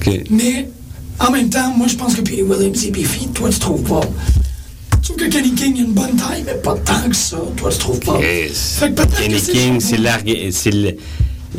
[0.00, 0.20] Ok.
[0.30, 0.68] Mais,
[1.18, 3.28] en même temps, moi, je pense que Petey Williams est beefy.
[3.28, 4.00] Toi, tu trouves pas.
[5.00, 7.36] Je trouve que Kenny King a une bonne taille, mais pas tant que ça.
[7.56, 8.18] Toi, tu trouves pas.
[8.20, 8.76] Yes.
[8.78, 9.96] Fait que peut-être Kenny que King, c'est
[10.70, 10.96] le,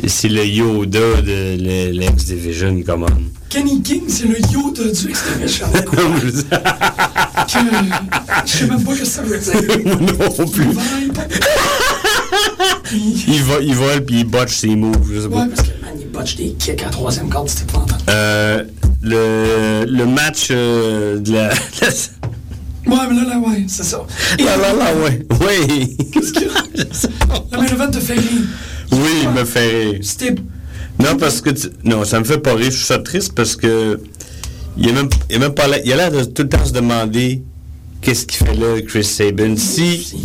[0.02, 3.06] le Yoda de l'X-Division, comment?
[3.48, 5.08] Kenny King, c'est le Yoda du.
[5.94, 7.58] Non, je sais- que,
[8.46, 9.54] je sais même pas ce que ça veut dire.
[10.38, 10.64] Non plus.
[12.92, 15.42] Il, va, il vole puis il botche ses moves, je sais pas.
[15.42, 15.73] Ouais, parce que,
[16.14, 18.00] botche des kicks à troisième corde, c'était épouvantable.
[18.08, 18.64] Euh,
[19.02, 21.50] le, le match euh, de la...
[22.86, 24.04] Ouais, mais là, là, ouais, c'est ça.
[24.38, 25.26] Et Là, là, là, ouais.
[25.40, 25.96] Oui.
[26.12, 27.42] Qu'est-ce qu'il y a?
[27.52, 28.42] Le main event te fait rire.
[28.92, 29.98] Oui, il me fait rire.
[30.02, 30.34] C'était.
[30.98, 31.48] Non, parce que...
[31.48, 32.70] tu- Non, ça me fait pas rire.
[32.70, 33.98] Je suis ça triste parce que...
[34.76, 35.78] Il est même, il est même pas là.
[35.82, 37.42] Il a l'air de tout le temps se demander
[38.02, 39.56] qu'est-ce qu'il fait là, Chris Sabin.
[39.56, 40.16] Si...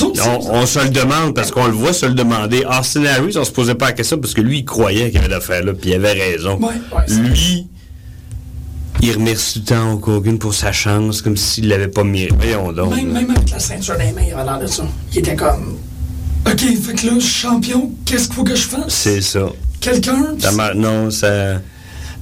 [0.00, 2.64] On, c'est- on se le demande parce qu'on le voit se le demander.
[2.64, 5.18] Austin Harris, on se posait pas la question parce que lui, il croyait qu'il y
[5.18, 6.56] avait l'affaire là, puis il avait raison.
[6.58, 7.66] Ouais, ouais, c'est- lui,
[9.02, 12.34] il remercie tout le temps Hulk Hogan pour sa chance, comme s'il l'avait pas mérité.
[12.38, 12.94] Voyons donc.
[12.94, 14.84] Même, avec la ceinture des mains, il avait l'air de ça.
[15.12, 15.76] Il était comme.
[16.46, 18.84] Ok, fait que là, je suis champion, qu'est-ce qu'il faut que je fasse?
[18.88, 19.46] C'est ça.
[19.80, 20.34] Quelqu'un?
[20.38, 21.60] Ça non, ça.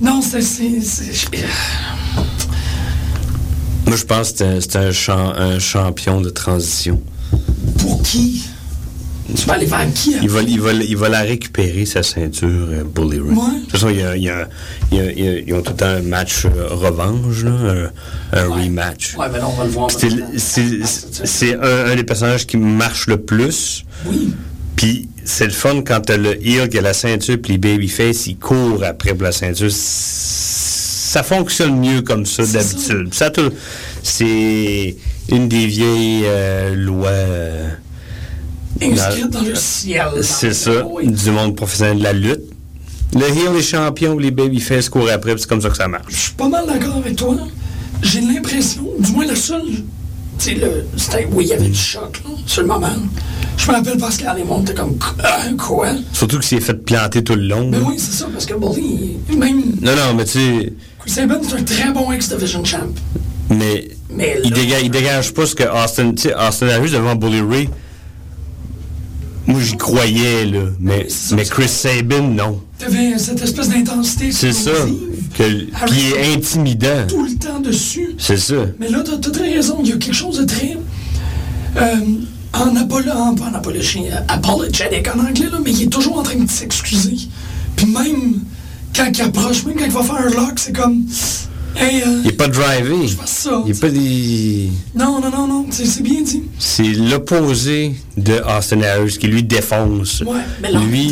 [0.01, 0.43] Non, c'est.
[0.43, 1.29] c'est- c'est-
[3.87, 7.01] Moi, je pense que c'était un, champ- un champion de transition.
[7.79, 8.45] Pour qui?
[9.37, 10.17] Tu vas aller vers qui?
[10.23, 13.31] Il va, il va, il va la récupérer, sa ceinture, euh, Bully Ray.
[13.31, 13.55] Ouais.
[13.59, 14.49] De toute façon, il y a- y a-
[14.93, 18.65] ils ont tout le temps un match euh, revanche, là, un, un Ouais.
[18.65, 19.15] rematch.
[19.17, 19.89] Ouais, mais là, on va le voir.
[19.91, 23.85] C'est- un, un des personnages qui marche le plus.
[24.07, 24.33] Oui.
[24.75, 28.27] Puis c'est le fun quand t'as le heel qui a la ceinture, puis les babyface,
[28.27, 29.71] ils courent après pour la ceinture.
[29.71, 33.13] Ça fonctionne mieux comme ça d'habitude.
[33.15, 33.53] Ça, tout-
[34.03, 34.97] c'est
[35.31, 37.09] une des vieilles euh, lois.
[37.09, 37.69] euh,
[38.83, 40.07] Inscrit dans le ciel.
[40.23, 40.71] c'est ça,
[41.03, 42.41] du monde professionnel de la lutte.
[43.15, 46.15] Le heel est champion, les babyface courent après, c'est comme ça que ça Je marche.
[46.15, 47.37] suis pas mal d'accord avec toi.
[48.03, 49.63] J'ai l'impression, du moins le seul.
[50.47, 50.85] Le.
[50.97, 51.29] C'était.
[51.33, 52.89] Oui, il y avait du choc, là, sur le moment.
[53.59, 54.97] Je me rappelle Pascal on était comme.
[55.23, 55.89] Ah, quoi?
[56.15, 57.69] Surtout qu'il s'est fait planter tout le long.
[57.69, 57.85] Mais là.
[57.87, 59.61] oui, c'est ça, parce que Bully, même.
[59.83, 60.73] Non, non, mais tu sais,
[61.05, 62.79] c'est un très bon X-Division champ.
[63.51, 63.90] mais
[64.21, 64.41] Mais là.
[64.45, 66.13] Il dégage, il dégage pas ce que Austin,
[66.49, 67.69] Austin Harris devant Bully Ray.
[69.47, 70.61] Moi, j'y croyais, là.
[70.79, 72.61] Mais, mais Chris Sabin, non.
[72.79, 74.31] T'avais cette espèce d'intensité.
[74.31, 74.71] C'est ça.
[75.37, 77.07] Que, il est intimidant.
[77.09, 78.15] Tout le temps dessus.
[78.19, 78.67] C'est ça.
[78.79, 79.79] Mais là, t'as as très raison.
[79.83, 80.77] Il y a quelque chose de très.
[81.77, 81.95] euh,
[82.53, 86.19] en, apolo en, pas en apologie, euh, apologetic en anglais, là, mais il est toujours
[86.19, 87.17] en train de s'excuser.
[87.77, 88.41] Puis même
[88.95, 91.05] quand il approche, même quand il va faire un lock, c'est comme.
[91.77, 93.07] Hey, euh, Il est pas drivé.
[93.07, 93.63] je ça.
[93.65, 94.69] Il est pas des...
[94.95, 96.43] Non, non, non, non, c'est bien dit.
[96.59, 100.23] C'est l'opposé de Austin Harris qui lui défonce.
[100.27, 101.11] Ouais, mais là- Lui,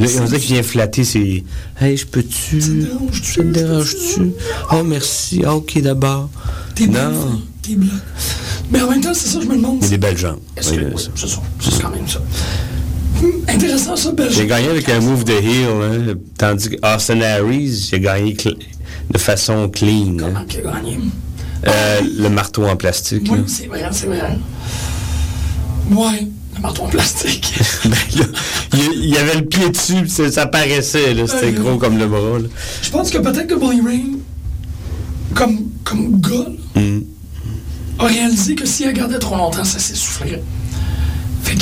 [0.00, 1.44] euh, on dirait qu'il vient flatter ses.
[1.80, 2.60] Hey, je peux-tu?
[2.60, 2.68] Ça
[3.36, 4.32] te dérange-tu?
[4.72, 5.42] Oh, merci.
[5.44, 6.28] Ah, ok, d'abord.
[6.74, 7.40] T'es Non.
[7.62, 7.88] T'es blanc.
[8.70, 9.78] Mais en même temps, c'est ça, je me demande.
[9.80, 10.40] Il a des belles jambes.
[10.56, 11.00] Est-ce Oui, que.
[11.16, 11.40] c'est ça.
[11.60, 12.20] C'est quand même ça.
[13.22, 14.36] Hum, Intéressant, ça, Belgique.
[14.38, 15.66] J'ai gagné avec un move de heel,
[16.10, 18.34] hein, tandis que Austin Harris, j'ai gagné
[19.10, 20.16] de façon clean.
[20.20, 20.32] hein.
[20.32, 20.98] Comment qu'il a gagné?
[21.66, 23.28] Euh, le marteau en plastique.
[23.30, 24.38] Oui, c'est vrai, c'est vrai.
[25.90, 27.54] Ouais, le marteau en plastique.
[27.84, 28.24] Ben là,
[28.74, 32.38] il, y avait le pied dessus, ça, paraissait, c'était gros comme le bras.
[32.38, 32.48] là.
[32.82, 34.04] Je pense que peut-être que Bully Ray,
[35.34, 36.30] comme, comme gars,
[36.74, 37.02] là, Mm.
[38.00, 40.42] a réalisé que s'il regardait trop longtemps, ça s'essoufflerait.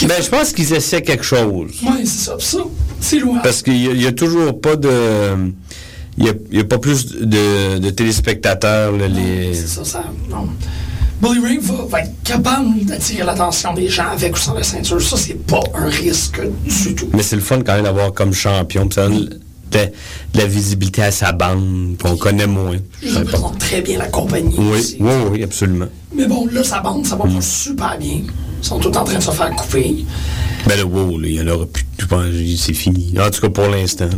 [0.09, 1.71] Ben, je pense qu'ils essaient quelque chose.
[1.83, 2.37] ouais, c'est ça.
[2.39, 2.59] Ça,
[3.01, 3.41] c'est loin.
[3.43, 4.89] Parce qu'il n'y a, toujours pas de.
[6.19, 8.93] Il n'y a, pas plus de, de téléspectateurs.
[8.93, 9.55] là, les...
[9.55, 10.05] C'est ça, ça.
[10.31, 10.47] Non.
[11.23, 15.01] Bully Ray va, va être capable d'attirer l'attention des gens avec ou sans la ceinture.
[15.01, 17.09] Ça, c'est pas un risque du tout.
[17.15, 18.89] Mais c'est le fun quand même d'avoir comme champion.
[18.91, 19.39] ça donne
[19.71, 22.77] de, de la visibilité à sa bande, qu'on connaît moins.
[23.03, 24.55] Il représente très bien la compagnie.
[24.59, 24.97] Oui, aussi.
[25.01, 25.87] oui, oui, absolument.
[26.15, 28.21] Mais bon, là, sa bande, ça va pas super bien.
[28.63, 30.05] Ils sont tous en train de se faire couper.
[30.67, 31.85] Ben là, wow, là, il y en aura plus.
[31.99, 33.13] Je pense que c'est fini.
[33.19, 34.09] En tout cas, pour l'instant.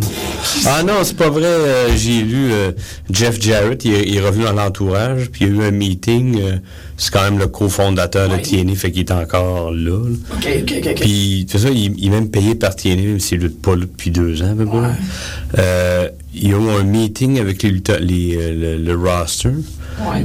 [0.66, 1.44] Ah non, c'est pas vrai.
[1.46, 2.72] euh, J'ai lu euh,
[3.11, 5.70] Jeff Jarrett, il, est- il est revenu dans l'entourage, puis il y a eu un
[5.70, 6.40] meeting.
[6.40, 6.57] euh,
[6.96, 8.38] c'est quand même le cofondateur Ouais.
[8.38, 9.90] de TNA, fait qu'il est encore là.
[9.90, 10.16] là.
[10.35, 10.94] OK, OK, OK.
[11.00, 13.83] Puis, sais ça, il, il est même payé par TNA, même s'il lutte pas là
[13.83, 14.78] depuis deux ans, à peu près.
[14.78, 16.11] Ouais.
[16.35, 19.50] Il y a eu un meeting avec les les, le, le roster,
[20.00, 20.24] Ouais,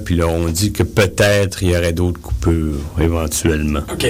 [0.00, 3.80] puis là, on dit que peut-être il y aurait d'autres coupures, éventuellement.
[3.92, 4.06] OK.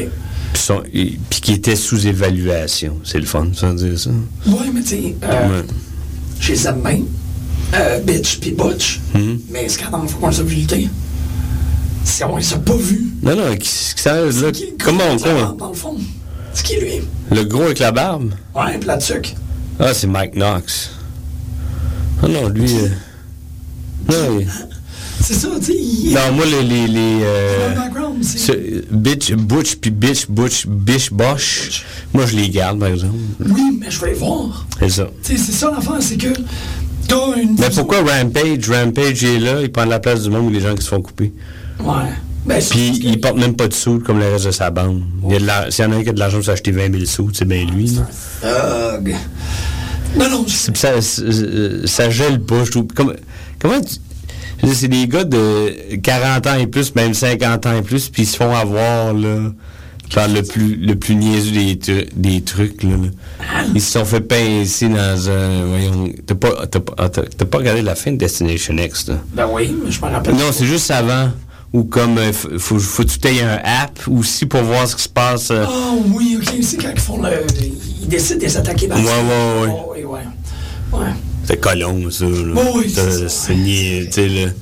[0.53, 0.63] Puis,
[0.93, 2.99] et- puis qui étaient sous évaluation.
[3.05, 4.11] C'est le fun, ça, dire ça.
[4.47, 6.67] Ouais, mais tu sais, euh, Ouais.
[6.67, 7.01] aime bien.
[7.75, 9.01] Euh, bitch puis Butch.
[9.15, 9.41] Mhm.
[9.51, 10.89] Mais est-ce qu'à faut qu'on les a vu lutter?
[12.05, 13.07] C'est, on les a pas vus.
[13.23, 15.57] Non, non, qui, qui- ça, là, C'est qui comment on compte?
[15.59, 15.97] Dans le fond?
[16.53, 17.01] C'est qui, lui?
[17.31, 18.35] Le gros avec la barbe?
[18.55, 19.31] Ouais, plat de sucre.
[19.79, 20.91] Ah, c'est Mike Knox.
[22.23, 22.77] Ah non, lui...
[22.77, 22.89] euh,
[24.11, 24.49] Non, il-
[25.23, 26.15] C'est ça, tu sais.
[26.15, 26.63] non, moi, les...
[26.63, 27.75] les, les euh,
[28.23, 33.15] ce- bitch, Butch, puis Bitch, Butch, Bish, Bosch, moi, je les garde, par exemple.
[33.41, 34.67] Oui, mais je vais les voir.
[34.81, 35.09] C'est ça.
[35.23, 36.29] Tu sais, c'est ça l'affaire, c'est que
[37.09, 37.55] t'as une.
[37.59, 38.69] Mais pourquoi Rampage?
[38.69, 41.01] Rampage est là, il prend la place du monde ou les gens qui se font
[41.01, 41.33] couper.
[41.81, 41.95] Ouais.
[42.45, 45.03] Ben, Puis il porte même pas de sous comme le reste de sa bande.
[45.71, 47.45] S'il y en a un qui a de l'argent pour s'acheter 20 000 sous, c'est
[47.47, 47.97] bien lui.
[50.19, 51.23] Non, non, Ça, ça,
[51.87, 52.87] ça gèle pas, je trouve.
[52.89, 53.15] Comme-
[53.61, 53.95] comment tu.
[54.73, 58.27] C'est des gars de 40 ans et plus, même 50 ans et plus, puis ils
[58.27, 59.51] se font avoir, là,
[60.15, 63.09] par le plus, le plus niaiseux des, tru- des trucs, là, là.
[63.75, 65.65] Ils se sont fait pincer dans un.
[65.67, 66.13] Voyons.
[66.27, 69.15] T'as pas, t'as pas, ah, pas regardé la fin de Destination X, là?
[69.35, 70.35] Ben oui, je me rappelle.
[70.35, 71.31] Non, c'est juste avant.
[71.73, 75.05] Ou comme, euh, faut, faut que tu t'aies un app aussi pour voir ce qui
[75.05, 75.51] se passe.
[75.51, 75.65] euh.
[75.67, 77.31] Ah oui, ok, c'est quand ils font le.
[78.03, 79.69] Ils décident de les attaquer dans Ouais, ouais, ouais.
[79.73, 80.21] Oh, oui, ouais.
[81.01, 81.07] Ouais.
[81.45, 82.25] C'est colon, ça.
[82.25, 83.29] Oui, c'est ça.
[83.29, 84.53] C'est niais, tu sais, le-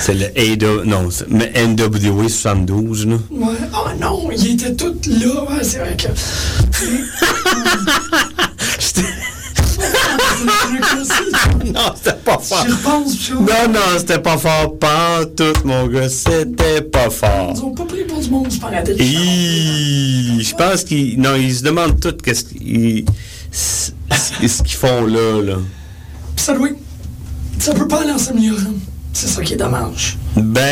[0.00, 3.16] C'est le AW, non, mais NWA 72, là.
[3.30, 3.46] Ouais.
[3.74, 5.44] Ah non, ils étaient tous là.
[5.50, 6.08] Ouais, c'est vrai que.
[11.66, 12.64] non, c'était pas fort.
[12.66, 14.78] J'y repense, puis Non, non, c'était pas fort.
[14.78, 16.08] Pas tout, mon gars.
[16.08, 17.52] C'était pas fort.
[17.56, 18.94] Ils ont pas pris pour du monde, pas raté.
[18.98, 21.20] Hi, Je pense qu'ils.
[21.20, 23.04] Non, ils se demandent tout qu'est-ce qu'ils.
[23.52, 23.90] ce
[24.46, 25.54] ce qu'ils font là, là.
[26.46, 26.68] Ça doit.
[27.58, 28.76] Ça peut pas aller en s'améliorant.
[29.12, 30.16] C'est ça qui est dommage.
[30.36, 30.68] Ben.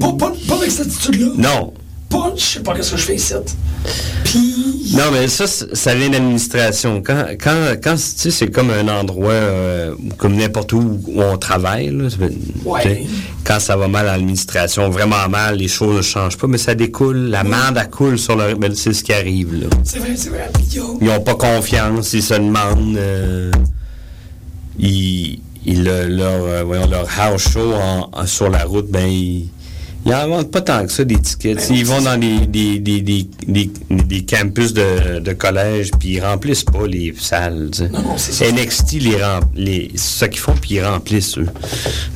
[0.00, 1.28] Pas, pas, pas avec cette attitude-là.
[1.36, 1.72] Non.
[2.10, 3.32] Pas, je sais pas qu'est-ce que je fais ici.
[4.24, 4.92] Puis.
[4.92, 7.00] Non, mais ça, ça vient d'administration.
[7.00, 11.38] Quand, quand, quand tu sais, c'est comme un endroit, euh, comme n'importe où où on
[11.38, 12.08] travaille, là,
[12.64, 13.06] Ouais.
[13.44, 16.74] quand ça va mal à l'administration, vraiment mal, les choses ne changent pas, mais ça
[16.74, 18.54] découle, la merde, elle coule sur le...
[18.56, 19.68] ben, c'est ce qui arrive, là.
[19.84, 20.50] C'est vrai, c'est vrai.
[20.72, 20.98] Yo.
[21.00, 22.96] Ils n'ont pas confiance, ils se demandent...
[22.96, 23.52] euh,
[24.78, 29.06] ils, ils, le- leur, euh, voyons, leur house show en- en- sur la route, ben,
[29.06, 29.48] ils...
[30.06, 31.58] Ils n'en vendent pas tant que ça, des tickets.
[31.68, 36.20] Ben ils vont dans des, des, des, des, des, campus de, de collège, puis ils
[36.20, 37.70] remplissent pas les salles.
[37.92, 38.50] Non, non, c'est ça.
[38.50, 41.46] NXT, les, rem- les, c'est ça qu'ils font, puis ils remplissent, eux.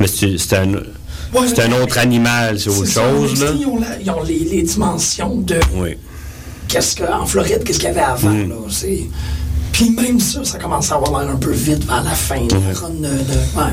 [0.00, 0.72] Mais c'est c'est un,
[1.46, 3.50] c'est un autre animal, c'est autre C'est ça, chose, là.
[3.58, 5.90] Ils ont, la- ils ont les, les dimensions de Oui.
[6.68, 8.30] qu'est-ce que, en Floride, qu'est-ce qu'il y avait avant.
[8.30, 8.48] Mm.
[8.48, 9.00] Là, c'est...
[9.72, 12.54] Puis même ça, ça commence à avoir l'air un peu vite vers la fin de
[12.54, 13.72] la run de, de- Ouais.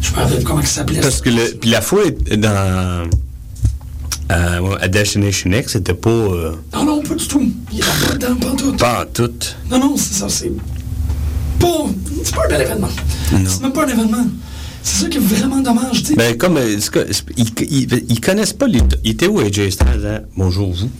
[0.00, 1.00] Je me rappelle comment ça s'appelait.
[1.00, 3.08] Parce que le, puis la foule est dans.
[4.30, 6.10] Euh, à Destination X, c'était pas.
[6.10, 7.42] euh, Non, non, pas du tout.
[7.72, 8.72] Il est pas dedans, pas en tout.
[8.72, 9.30] pas en tout.
[9.70, 10.52] Non, non, c'est ça, c'est
[11.58, 11.86] pas...
[12.24, 12.88] C'est pas un bel événement.
[13.30, 14.26] C'est même pas un événement.
[14.82, 16.14] C'est ça qui est vraiment dommage, tu sais.
[16.16, 16.56] Ben, comme.
[16.56, 16.78] euh,
[17.36, 18.80] ils, ils, ils connaissent pas les.
[19.04, 20.20] Il était où AJ Styles, hein?
[20.36, 20.90] Bonjour, vous.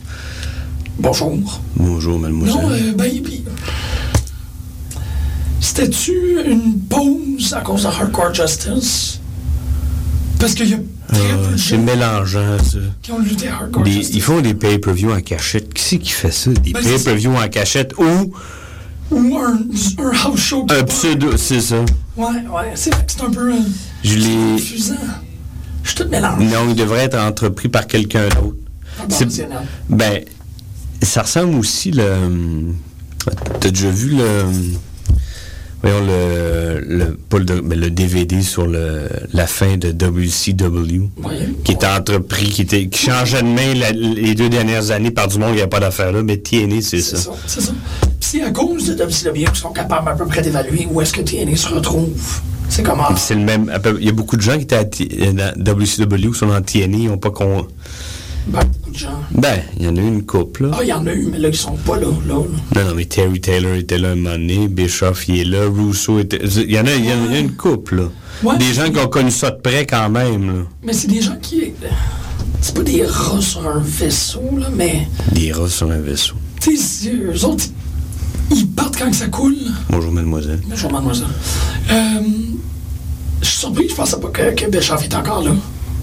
[0.98, 1.60] Bonjour.
[1.76, 2.54] Bonjour, mademoiselle.
[2.62, 3.44] Non, euh, ben, puis...
[5.60, 6.12] C'était-tu
[6.46, 9.20] une pause à cause de Hardcore Justice?
[10.38, 10.78] Parce qu'il y a
[11.14, 11.56] Euh,
[13.02, 14.14] qui ont lutté Hardcore Des- Justice.
[14.16, 15.72] ils font des pay-per-view en cachette.
[15.74, 16.50] Qui c'est qui fait ça?
[16.50, 18.32] Des Ben, pay-per-view en cachette ou
[19.10, 19.58] Ou un,
[19.98, 20.66] un house show.
[20.70, 21.36] un pseudo.
[21.36, 21.84] C'est ça.
[22.16, 23.52] Ouais, ouais, c'est vrai que c'est un peu...
[23.52, 23.56] euh,
[24.04, 24.52] Je l'ai.
[24.56, 24.94] confusant.
[25.82, 26.38] Je suis tout mélange.
[26.44, 28.56] Non, il devrait être entrepris par quelqu'un d'autre.
[29.08, 29.46] C'est-.
[29.88, 30.22] Ben,
[31.02, 32.72] ça ressemble aussi le.
[33.60, 34.44] T'as déjà vu le.
[35.82, 36.80] Voyons le.
[36.86, 41.08] le pas le, mais le DVD sur le, la fin de WCW.
[41.64, 45.28] Qui était entrepris, qui, était, qui changeait de main la- les deux dernières années par
[45.28, 47.16] du monde qui n'avait pas d'affaires là, mais TNA, c'est ça.
[47.16, 47.72] ça, c'est ça.
[48.20, 51.20] C'est à cause de WCW qu'ils sont capables à peu près d'évaluer où est-ce que
[51.20, 52.40] TNA se retrouve.
[52.68, 53.14] C'est comment...
[53.16, 53.70] C'est le même.
[54.00, 54.84] Il y a beaucoup de gens qui étaient à
[55.56, 57.66] WCW qui sont dans TNA, ils n'ont pas con.
[58.46, 59.20] Ben, beaucoup de gens.
[59.30, 60.70] Ben, il y en a eu une couple, là.
[60.74, 62.34] Ah, il y en a eu, mais là, ils sont pas là, là.
[62.34, 62.82] là.
[62.82, 66.18] Non, non, mais Terry Taylor était là un moment donné, Bischoff, il est là, Rousseau
[66.18, 66.40] était...
[66.44, 68.08] Il y en a, il y en a une couple, là.
[68.42, 68.58] Ouais.
[68.58, 70.62] Des gens qui ont connu ça de près quand même, là.
[70.82, 71.72] Mais c'est des gens qui...
[72.60, 75.06] C'est pas des rats sur un vaisseau, là, mais...
[75.32, 76.34] Des rats sur un vaisseau.
[76.60, 77.64] Tu sais, eux autres,
[78.50, 79.56] ils partent quand que ça coule.
[79.88, 80.60] Bonjour, mademoiselle.
[80.68, 81.28] Bonjour, mademoiselle.
[81.90, 82.20] Euh,
[83.40, 85.52] je suis surpris, je pensais pas que, que Bischoff est encore là.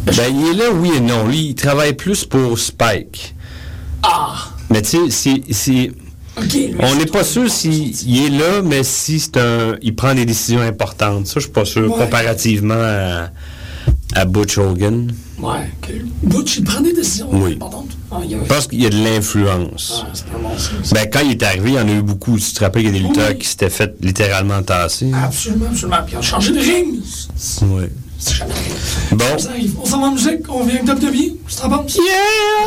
[0.05, 1.27] Ben, il est là, oui et non.
[1.27, 3.35] Lui, il travaille plus pour Spike.
[4.03, 4.35] Ah!
[4.69, 5.91] Mais tu sais, c'est-
[6.79, 7.91] On n'est pas sûr s'il
[8.25, 9.75] est là, mais si c'est un...
[9.81, 11.27] Il prend des décisions importantes.
[11.27, 11.97] Ça, je suis pas sûr, Ouais.
[12.05, 13.29] comparativement à,
[14.15, 15.11] à Butch Hogan.
[15.37, 15.69] Ouais.
[16.23, 17.53] Butch, il prend des décisions Oui.
[17.55, 17.89] importantes.
[18.11, 18.37] Ah, il y a...
[18.39, 20.05] Je pense qu'il y a de l'influence.
[20.07, 20.53] Ah.
[20.93, 22.39] Ben, quand il est arrivé, il y en a eu beaucoup.
[22.39, 23.37] Tu te rappelles qu'il y a des lutteurs Oui.
[23.37, 25.11] qui s'étaient fait littéralement tasser?
[25.13, 25.97] Absolument, absolument.
[26.05, 26.99] Puis ils ont changé de ring.
[27.63, 27.83] Oui.
[29.11, 29.37] Bon.
[29.37, 29.75] Ça arrive.
[29.81, 31.37] On s'en va en musique, on vient avec WWE.
[31.47, 31.95] C'est en penses?
[31.95, 32.03] Yeah!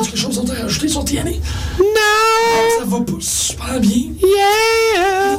[0.01, 1.31] Est-ce que quelque chose à rajouter sur TNA?
[1.79, 2.79] No!
[2.79, 4.13] Ça va pas super bien.
[4.23, 5.39] Yeah!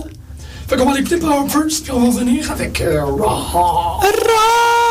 [0.67, 3.17] Fait qu'on va l'écouter Power First, puis on va revenir avec euh, Raw.
[3.17, 4.82] Raw!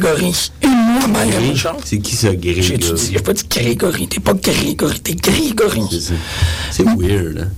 [0.00, 0.50] Grégory
[1.08, 1.54] moi-même.
[1.54, 1.76] Jean.
[1.84, 2.62] C'est qui ça, Grégory?
[2.62, 5.82] J'ai dit, pas dit Grégory, t'es pas Grégory, t'es Grégory.
[5.90, 6.14] C'est-
[6.70, 7.48] C'est weird, hein?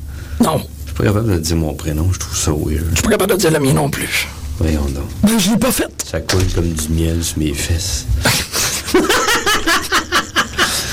[0.45, 2.85] Non, Je suis pas capable de dire mon prénom, je trouve ça weird.
[2.91, 4.29] je suis pas capable de dire le mien non plus.
[4.61, 5.05] Voyons donc.
[5.23, 5.89] Ben, je l'ai pas fait.
[6.11, 8.07] Ça coule comme du miel sur mes fesses.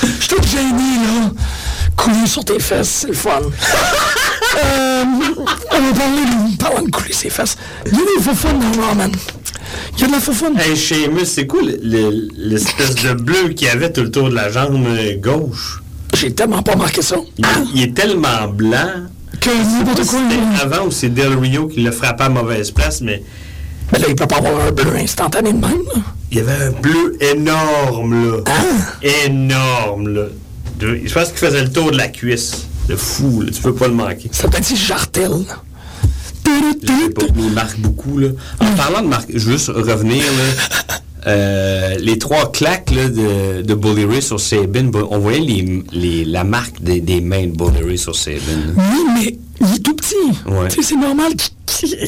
[0.02, 1.30] Je suis tout gêné, là.
[1.96, 3.40] Couler sur tes fesses, c'est le fun.
[3.42, 5.04] euh,
[5.72, 6.22] on va parler
[6.52, 7.56] de, parlant de couler ses fesses.
[7.86, 9.12] Il y a des faux fun dans Ramen.
[9.96, 10.12] Il y a de
[10.56, 10.62] la.
[10.64, 14.28] Hey, Seamus, c'est quoi le- le- l'espèce de bleu qu'il y avait tout le tour
[14.28, 15.82] de la jambe euh, gauche?
[16.14, 17.16] J'ai tellement pas marqué ça.
[17.38, 17.44] Il,
[17.74, 19.06] il est tellement blanc.
[19.40, 20.20] Que n'importe quoi.
[20.62, 23.22] Avant ou c'est Del Rio qui l'a frappé à mauvaise place, mais
[23.92, 26.00] Mais là, il peut pas avoir un bleu instantané de même, là.
[26.30, 28.42] il y avait un bleu énorme, là.
[29.24, 30.22] Énorme, là.
[30.78, 32.66] De- je pense qu'il faisait le tour de la cuisse.
[32.88, 33.50] Le fou, là.
[33.52, 34.28] Tu peux pas le manquer.
[34.32, 35.30] Ça peut être Jartel.
[35.30, 36.35] Je sais pas, mais
[37.38, 38.28] il marque beaucoup, là.
[38.60, 40.94] En parlant de marque, je veux juste revenir, là.
[41.28, 46.24] Euh, les trois claques là, de, de Bully Ray sur Sabin, on voyait les, les-
[46.24, 48.38] la marque des, des mains de Bully Ray sur Sabin.
[48.76, 50.14] Oui, mais il est tout petit.
[50.46, 50.68] Ouais.
[50.80, 51.32] C'est normal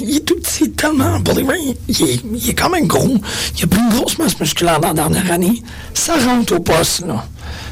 [0.01, 1.19] il est tout petit tellement.
[1.19, 3.17] Bully Ray, il est, il est quand même gros.
[3.59, 5.63] Il a pris une grosse masse musculaire dans la dernière année.
[5.95, 7.27] Ça rentre au poste, là.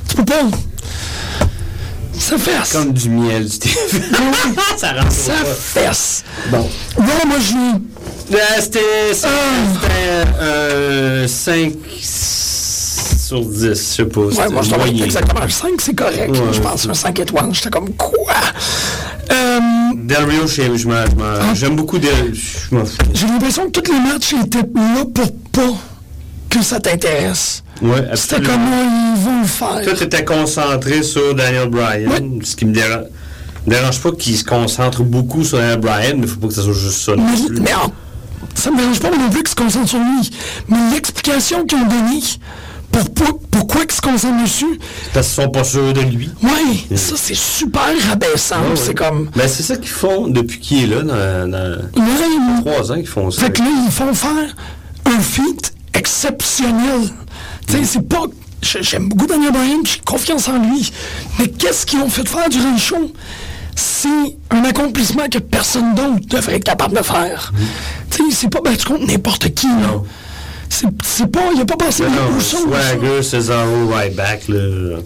[0.09, 0.43] Tu peux pas.
[2.19, 2.73] Ça fesse.
[2.73, 3.77] Comme du miel, Steve.
[4.77, 6.25] ça rentre Ça fesse.
[6.51, 6.69] Bon.
[6.99, 8.35] Non, moi, je.
[8.35, 8.81] Euh, C'était
[9.13, 9.29] c'était,
[10.41, 14.21] euh, 5 sur 10, je sais pas.
[14.21, 15.05] Ouais, moi, je moyen.
[15.05, 16.31] exactement un 5, c'est correct.
[16.31, 17.51] Ouais, je pense un 5 étoiles.
[17.53, 18.35] J'étais comme, quoi?
[19.33, 19.61] Euh,
[19.95, 22.33] Del Rio, je je m'en- je m'en- j'aime beaucoup Del...
[22.35, 22.77] Je.
[23.15, 25.75] J'ai l'impression que tous les matchs étaient là pour pas
[26.51, 27.63] que ça t'intéresse.
[27.83, 28.49] Ouais, C'était absolument.
[28.55, 28.85] comme, là,
[29.17, 29.83] ils vont le faire?
[29.83, 33.05] Toi, t'étais concentré sur Daniel Bryan, ce qui me dérange,
[33.67, 36.73] dérange pas qu'il se concentre beaucoup sur Daniel Bryan, mais faut pas que ça soit
[36.73, 37.61] juste ça non Mais, plus.
[37.61, 37.93] mais en-
[38.55, 40.31] ça me dérange pas non plus qu'ils se concentrent sur lui.
[40.69, 42.23] Mais l'explication qu'ils ont donnée
[42.93, 44.79] pour, pour- pourquoi ils se concentrent dessus,
[45.13, 46.31] Parce qu'ils sont pas sûrs de lui.
[46.43, 48.57] ouais, ça c'est super rabaissant.
[48.63, 48.77] Ouais, ouais.
[48.77, 49.29] C'est comme.
[49.37, 53.07] Ben, c'est ça qu'ils font depuis qu'il est là, dans, dans Ouais, trois ans qu'ils
[53.07, 53.43] font ça.
[53.43, 54.55] Fait que là, ils font faire
[55.07, 57.11] un feat exceptionnel.
[57.67, 58.25] Tu sais, c'est pas.
[58.63, 60.91] j'ai- J'aime beaucoup Daniel Bryan, j'ai confiance en lui.
[61.39, 63.13] Mais qu'est-ce qu'ils ont fait faire durant le show?
[63.75, 64.09] C'est
[64.51, 67.53] un accomplissement que personne d'autre devrait être capable de faire.
[68.11, 69.75] Tu sais, c'est pas battu contre n'importe qui, là.
[69.93, 70.05] Non.
[70.69, 71.41] C'est pas.
[71.55, 72.03] Il a pas passé
[72.33, 74.99] coups sur Swagger, Cesaro, right back, là.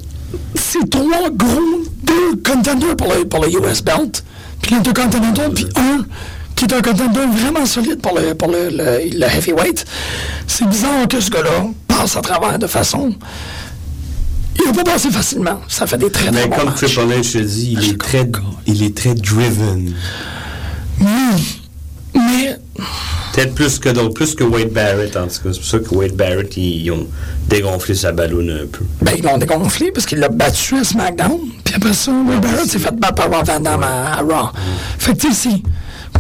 [0.55, 4.25] C'est trois gros, deux contenders pour le, pour le US Belt,
[4.63, 6.05] puis les deux contenders, puis un
[6.55, 9.85] qui est un contender vraiment solide pour le, pour le, le, le heavyweight.
[10.47, 11.67] C'est bizarre que ce gars-là
[12.01, 13.13] passe à travers de façon.
[14.59, 15.61] Il n'a pas passé facilement.
[15.69, 16.75] Ça fait des très très Mais comme.
[16.75, 18.31] Triple H te dit, il Je est très,
[18.67, 19.95] il est très driven.
[21.01, 21.61] Oui.
[22.15, 22.57] Mais
[23.33, 25.51] Peut-être plus que d'autres, plus que Wade Barrett, en tout cas.
[25.53, 27.07] C'est pour ça que Wade Barrett, ils, ils ont
[27.49, 28.85] dégonflé sa ballonne un peu.
[29.03, 31.39] ben, ils l'ont dégonflé parce qu'il l'a battu à SmackDown.
[31.65, 34.49] Puis après ça, Wade Barrett s'est fait battre par Rob Van Damme à, à Raw.
[34.99, 35.63] Fait que tu sais.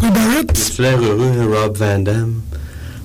[0.01, 2.41] Wade Barrett, Tu l'air heureux, hein, Rob Van Damme?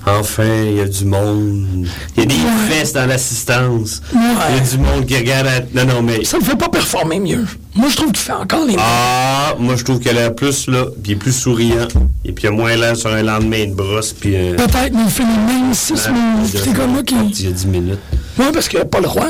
[0.08, 1.86] Enfin, il y a du monde.
[2.16, 2.40] Il y a des Ouais.
[2.68, 4.00] fesses dans l'assistance.
[4.14, 4.20] Ouais.
[4.50, 5.46] Il y a du monde qui regarde.
[5.48, 6.24] à- Non, non, mais.
[6.24, 7.44] ça ne fait pas performer mieux.
[7.74, 10.68] Moi, je trouve qu'il fait encore les Ah, moi, je trouve qu'elle a l'air plus
[10.68, 11.88] là, puis il est plus souriant.
[12.24, 14.36] Et puis il a moins l'air sur un lendemain de brosse, puis.
[14.36, 16.50] euh, Peut-être, mais il fait les mêmes 6 moves.
[16.64, 17.14] C'est comme moi qui.
[17.40, 17.98] Il y a 10 minutes.
[18.38, 19.26] Ouais, parce qu'il n'y a pas le droit.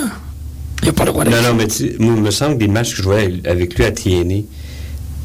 [0.82, 1.42] Il n'y a pas le droit Non, d'être.
[1.42, 3.84] non, mais tu moi, il me semble que des matchs que je jouais avec lui
[3.84, 4.42] à TNA,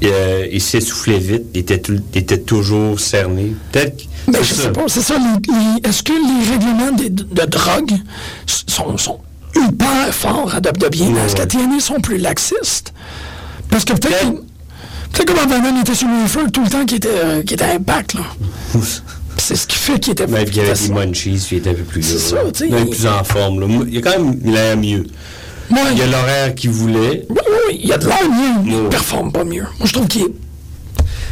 [0.08, 3.54] euh, il s'essoufflait vite, il était, tout- il était toujours cerné.
[3.72, 4.04] Peut-être que.
[4.28, 4.62] Mais c'est je ça.
[4.64, 5.16] sais pas, c'est ça.
[5.84, 7.91] Est-ce que les règlements de, drogue
[8.45, 9.20] sont, sont
[9.56, 10.60] hyper forts à?
[10.60, 11.47] Ouais, Est-ce qu'à ouais.
[11.47, 12.93] TNA sont plus laxistes?
[13.70, 14.32] Parce que peut-être.
[14.32, 14.41] Que-
[15.14, 17.56] Peut-être que Van Damme était sur le feu tout le temps qui était, euh, qui
[17.56, 18.22] était impact, là.
[19.38, 20.26] C'est ce qui fait qu'il était.
[20.28, 22.68] Même qu'il y avait des munchies, il était un peu plus C'est ça, tu sais,
[22.70, 23.60] Il est il- plus en forme.
[23.60, 23.68] Là.
[23.91, 25.04] Il a quand même l'air mieux.
[25.92, 27.26] Il y a l'horaire qu'il voulait.
[27.30, 29.66] Oui, oui, il y a de l'air mieux, il performe pas mieux.
[29.80, 30.34] Moi, je trouve qu'il est.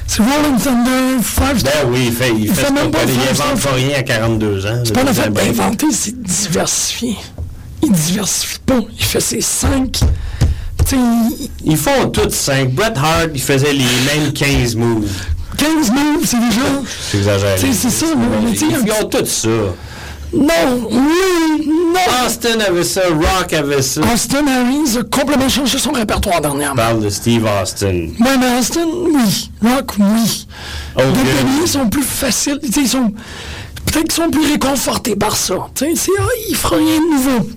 [0.07, 2.99] C'est Rolling Thunder, Five Ben oui, il fait, il Il fait, fait même pas.
[3.07, 4.81] Il invente pas rien à 42 ans.
[4.83, 7.15] C'est pas le fait d'inventer, c'est diversifier.
[7.83, 8.79] Il diversifie pas.
[8.97, 9.99] Il fait ses cinq.
[11.63, 12.71] Ils font tous 5.
[12.73, 15.11] Bret Hart, il faisait les mêmes 15 moves.
[15.57, 16.61] 15 moves, c'est déjà.
[17.57, 19.49] Tu sais, c'est ça, mais Ils ont tous ça.
[20.31, 22.25] Non, oui, non.
[22.25, 24.01] Austin avait ça, Rock avait ça.
[24.13, 26.75] Austin Harris a complètement changé son répertoire dernièrement.
[26.75, 28.09] parle de Steve Austin.
[28.19, 29.49] Ouais, mais Austin, oui.
[29.63, 30.47] Rock, oui.
[30.95, 31.11] Hogan.
[31.61, 32.59] WWE sont plus faciles.
[32.63, 33.11] Ils sont.
[33.85, 35.55] Peut-être qu'ils sont plus réconfortés par ça.
[35.73, 36.11] Tu sais, c'est.
[36.19, 37.49] Ah, il fera rien de nouveau.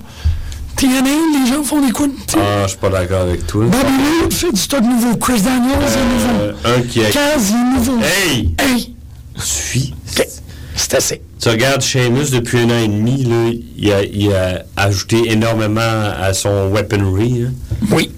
[0.77, 1.11] TNA,
[1.45, 2.09] les gens font des coups.
[2.09, 3.67] de- Ah, je suis pas d'accord avec toi.
[3.67, 5.15] Bobby Roode fait du stock nouveau.
[5.17, 6.41] Chris Daniels est nouveau.
[6.41, 7.11] Euh, un qui a...
[7.11, 7.99] Kaz est nouveau.
[8.03, 8.55] Hey!
[8.59, 8.95] Hey!
[9.37, 10.27] OK.
[10.75, 11.21] C'est assez.
[11.43, 15.81] Tu regardes Sheamus depuis un an et demi, là, il, a, il a ajouté énormément
[15.81, 17.53] à son weaponry, hein,
[17.91, 18.13] Oui.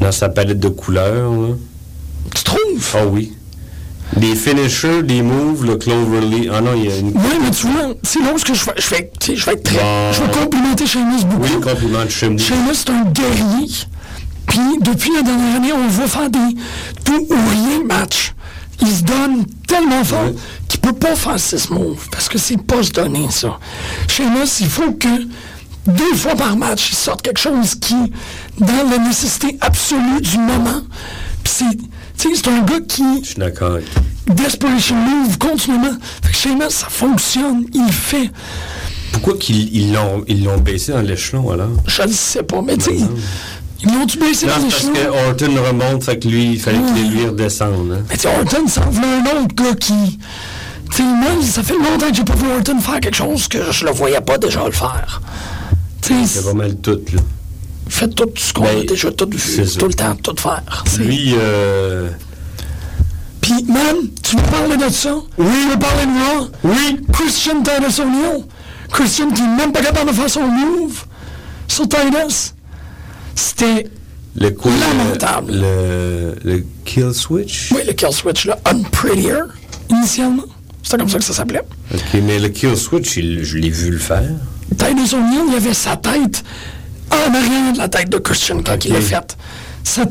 [0.00, 1.30] dans sa palette de couleurs.
[1.30, 1.48] là.
[2.34, 2.94] Tu trouves?
[2.94, 3.32] Ah oui.
[4.16, 6.48] Des finishers, des moves, le Cloverly.
[6.50, 7.08] Ah non, il y a une.
[7.08, 9.62] Oui, mais tu vois, c'est là ce que je vais, je sais, je vais être
[9.62, 9.76] très.
[9.76, 10.12] Bon.
[10.12, 11.42] Je vais complimenter Sheamus beaucoup.
[11.42, 12.38] Oui, compliment de Chimney.
[12.42, 13.68] Sheamus, c'est un guerrier.
[14.46, 16.38] Puis, depuis la dernière année, on le voit faire des
[17.04, 18.32] tout ou rien matchs.
[18.80, 20.34] Il se donne tellement fort Ouais.
[20.68, 23.58] qu'il peut pas faire six moves, parce que c'est pas se donner, ça.
[24.08, 25.08] Sheamus, il faut que
[25.86, 27.94] deux fois par match, il sorte quelque chose qui,
[28.58, 30.82] dans la nécessité absolue du moment,
[31.44, 31.64] c'est,
[32.18, 33.78] tu sais, c'est un gars qui, Je suis d'accord.
[34.26, 35.96] desperation move continuellement.
[36.22, 38.30] Fait que Sheamus, ça fonctionne, il fait.
[39.12, 41.68] Pourquoi qu'ils ils l'ont ils l'ont baissé dans l'échelon alors?
[41.86, 42.96] Je le sais pas, mais tu sais,
[43.86, 47.10] ils l'ont-tu baissé Non, les parce que Orton remonte, fait que lui, il fallait qu'il
[47.10, 47.92] lui redescende.
[47.92, 48.02] Hein.
[48.08, 50.18] Mais tu sais, Orton, ça en voulait un autre gars qui.
[50.90, 53.72] Tu sais, moi, ça fait longtemps que j'ai pas vu Orton faire quelque chose que
[53.72, 55.20] je le voyais pas déjà le faire.
[56.02, 57.20] Tu sais, C'est pas mal tout, là.
[57.86, 60.84] il fait tout ce qu'on Ben, a déjà tout vu, tout le temps, tout faire.
[60.98, 62.10] Lui, euh,
[63.40, 65.14] Puis, man, tu veux parler de ça?
[65.38, 65.46] Oui.
[65.64, 66.48] Tu veux parler de moi?
[66.64, 67.00] Oui.
[67.12, 68.44] Christian Titus O'Neill.
[68.92, 71.04] Christian qui n'est même pas capable de faire son move
[71.66, 72.53] sur Titus.
[73.34, 73.88] C'était,
[74.36, 74.50] le?
[74.80, 75.52] Lamentable.
[75.52, 77.70] Le, le kill switch?
[77.74, 79.34] oui, le kill switch, là, Unprettier,
[79.90, 80.44] initialement.
[80.82, 81.62] C'était comme ça que ça s'appelait.
[81.94, 84.22] Ok, mais le kill switch, il- je l'ai vu le faire.
[84.76, 86.42] Titus O'Neill, il avait sa tête
[87.10, 89.36] en arrière de la tête de Christian quand il l'a fait.
[89.82, 90.02] Ça,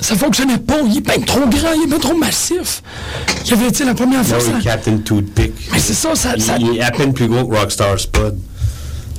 [0.00, 0.80] ça fonctionnait pas.
[0.86, 2.82] Il est bien trop grand, il est bien trop massif.
[3.44, 4.52] Il y avait, tu la première fois, Non, ça...
[4.56, 5.52] le Captain Toothpick.
[5.72, 6.32] Mais c'est ça, ça...
[6.36, 6.56] Il, ça...
[6.58, 8.34] il est à peine plus gros que Rockstar Spud.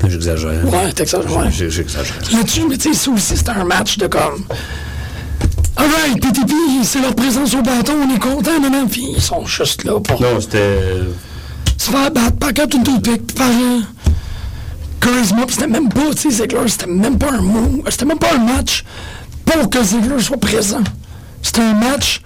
[0.07, 0.65] J'exagère.
[0.73, 1.51] Ouais, t'exagères, ouais.
[1.51, 2.15] J'exagère.
[2.31, 4.43] Là-dessus, mais tu sais, ça aussi, c'était un match de comme...
[5.75, 6.51] Alright, PTP,
[6.83, 9.99] c'est leur présence au bâton, on est content, non, non, puis ils sont juste là
[9.99, 10.79] pour Non, c'était.
[11.77, 13.47] se faire battre par Captain Toothpick, puis par
[15.01, 18.19] Charisma, puis c'était même pas, tu sais, Ziggler, c'était même pas un move, c'était même
[18.19, 18.85] pas un match
[19.45, 20.83] pour que Ziggler soit présent.
[21.41, 22.21] C'était un match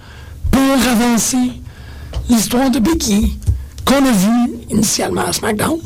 [0.50, 0.60] pour
[0.92, 1.52] avancer
[2.28, 3.38] l'histoire de Becky
[3.84, 5.78] qu'on a vu initialement à SmackDown.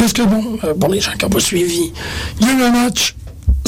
[0.00, 1.92] Parce que, bon, euh, pour les gens qui n'ont pas suivi,
[2.40, 3.14] il y a eu un match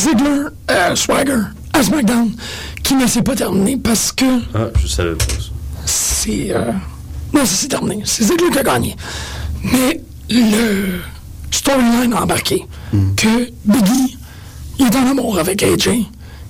[0.01, 1.41] Ziggler-Swagger
[1.75, 2.31] à SmackDown
[2.83, 4.25] qui ne s'est pas terminé parce que
[4.55, 5.51] Ah, je savais pas ça.
[5.85, 6.51] c'est.
[6.51, 6.73] euh,
[7.35, 8.03] Non, ça s'est terminé.
[8.07, 8.97] C'est Ziggler qui a gagné.
[9.63, 11.01] Mais le
[11.51, 12.65] storyline a embarqué
[13.17, 14.17] que Biggie,
[14.79, 15.91] il est en amour avec AJ.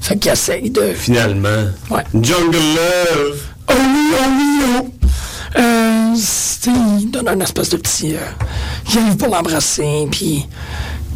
[0.01, 0.93] Fait qu'il essaye de.
[0.95, 1.67] Finalement.
[1.91, 2.05] Ouais.
[2.15, 3.41] Jungle Love!
[3.69, 5.02] Oh oui, oh oui, oh!
[5.57, 6.15] Euh,
[7.01, 8.15] il donne un espèce de petit.
[8.15, 8.19] euh,
[8.93, 10.47] il arrive pour l'embrasser, puis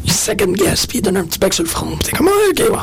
[0.05, 1.87] il second guess, puis il donne un petit bec sur le front.
[1.97, 2.79] Puis t'es comme, ah, ok, ouais.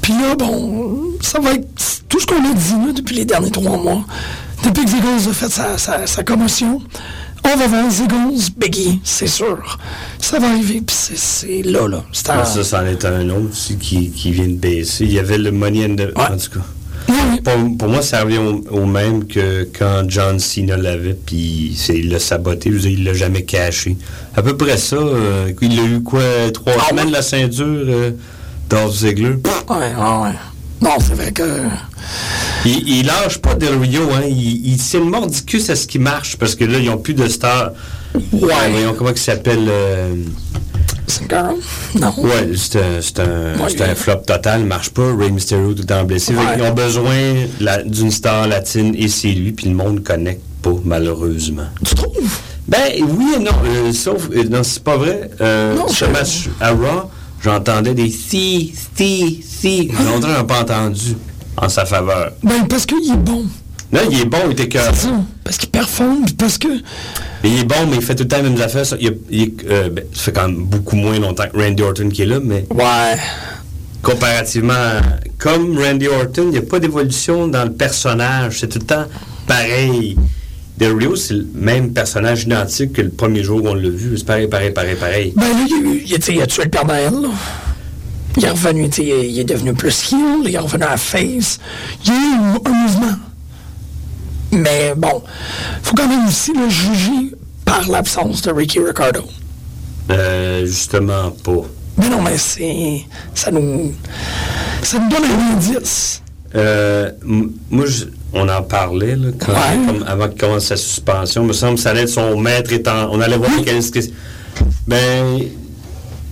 [0.00, 1.68] Puis là, bon, ça va être
[2.08, 4.04] tout ce qu'on a dit là, depuis les derniers trois mois.
[4.64, 6.80] Depuis que Ziggles a fait sa, sa, sa commotion,
[7.44, 9.78] on va voir Ziggles, Biggie, c'est sûr.
[10.20, 12.04] Ça va arriver, puis c'est- là, là.
[12.28, 15.04] Ah, ça, c'en est un autre aussi qui, qui vient de baisser.
[15.04, 16.12] Il y avait le Money in the...
[16.16, 16.64] En tout cas.
[17.44, 22.08] Pour, pour moi, ça revient au, au même que quand John Cena l'avait, puis il
[22.10, 22.70] l'a saboté.
[22.70, 23.96] Je veux dire, il l'a jamais caché.
[24.36, 24.96] À peu près ça.
[24.96, 26.22] euh, il a eu quoi,
[26.54, 27.12] trois Ah semaines ouais?
[27.12, 28.10] la ceinture, euh,
[28.68, 29.30] Dolph Ziggler?
[29.68, 30.34] Ouais, ouais, ouais.
[30.80, 31.42] Non, c'est vrai que.
[32.64, 34.22] Il, il lâche pas Del Rio, hein.
[34.28, 37.14] Il, il c'est le mordicus à ce qui marche, parce que là, ils ont plus
[37.14, 37.70] de stars.
[38.14, 38.70] Ouais.
[38.70, 39.66] Voyons comment il s'appelle.
[39.68, 40.14] euh,
[41.06, 41.56] C'est Girl?
[41.98, 42.14] Non.
[42.18, 45.14] Ouais, c'est un, c'est un, Ouais, un flop total, marche pas.
[45.16, 46.34] Ray Mysterio tout le temps blessé.
[46.34, 46.42] Ouais.
[46.56, 47.34] Ils ont besoin
[47.86, 51.66] d'une star latine et c'est lui, puis le monde connecte pas, malheureusement.
[51.84, 52.38] Tu trouves?
[52.68, 55.30] Ben oui et non, euh, sauf, euh, non, c'est pas vrai.
[55.40, 57.10] Euh, Non, ce c'est- match à Raw,
[57.42, 59.88] j'entendais des si, si, si.
[60.06, 61.16] Longtemps, on n'a pas entendu
[61.56, 62.30] en sa faveur.
[62.44, 63.44] Ben, parce qu'il est bon.
[63.90, 64.92] Là, il est bon, il était cœur.
[64.94, 65.20] C'est ça.
[65.44, 66.68] Parce qu'il performe, parce que.
[67.44, 68.86] Il est bon, mais il fait tout le temps les mêmes affaires.
[68.86, 72.22] Ça, il, euh, ben, ça fait quand même beaucoup moins longtemps que Randy Orton qui
[72.22, 73.16] est là, mais Ouais.
[74.02, 75.00] comparativement
[75.38, 78.60] comme Randy Orton, il n'y a pas d'évolution dans le personnage.
[78.60, 79.04] C'est tout le temps
[79.46, 80.16] pareil.
[80.78, 84.16] Del Rio, c'est le même personnage identique que le premier jour qu'on l'a vu.
[84.16, 85.32] C'est pareil, pareil, pareil, pareil.
[85.36, 87.28] Ben, là, il, il, a- tué le Père Noël, là.
[88.38, 91.58] Il est revenu, il est- devenu plus heel, il est revenu à face.
[92.04, 92.34] Il y a eu
[92.64, 93.16] un mouvement.
[94.52, 95.22] Mais bon,
[95.82, 97.34] faut quand même aussi le juger
[97.64, 99.22] par l'absence de Ricky Ricardo.
[100.10, 101.62] Euh, justement pas.
[101.96, 103.02] Mais non, mais c'est.
[103.34, 103.92] Ça nous.
[104.82, 106.22] Ça nous donne un indice.
[106.54, 107.10] Euh,
[107.70, 109.86] moi, je- on en parlait là, quand- Ouais.
[109.86, 111.42] comme avant qu'il commence sa suspension.
[111.42, 113.08] Il me semble que ça allait être son maître étant.
[113.10, 114.00] On allait voir quel- ce que-
[114.86, 115.38] Ben,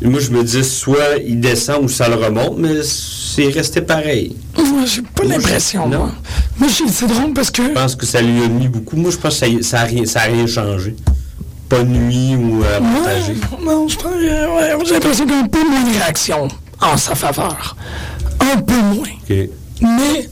[0.02, 2.82] moi, je me dis soit il descend ou ça le remonte, mais
[3.34, 4.36] c'est resté pareil.
[4.56, 5.98] Moi, j'ai pas l'impression, non.
[5.98, 6.12] moi.
[6.58, 7.62] Moi, c'est drôle parce que.
[7.64, 8.96] Je pense que ça lui a mis beaucoup.
[8.96, 10.94] Moi, je pense que ça, y- ça a rien, ça a rien changé.
[11.68, 13.32] Pas nuit ou euh, avantagé.
[13.32, 15.94] Ouais, non, je pense, euh, ouais, j'ai l'impression qu'il y a un peu moins de
[15.98, 16.48] réaction
[16.80, 17.76] en sa faveur.
[18.40, 19.06] Un peu moins.
[19.82, 20.28] Mais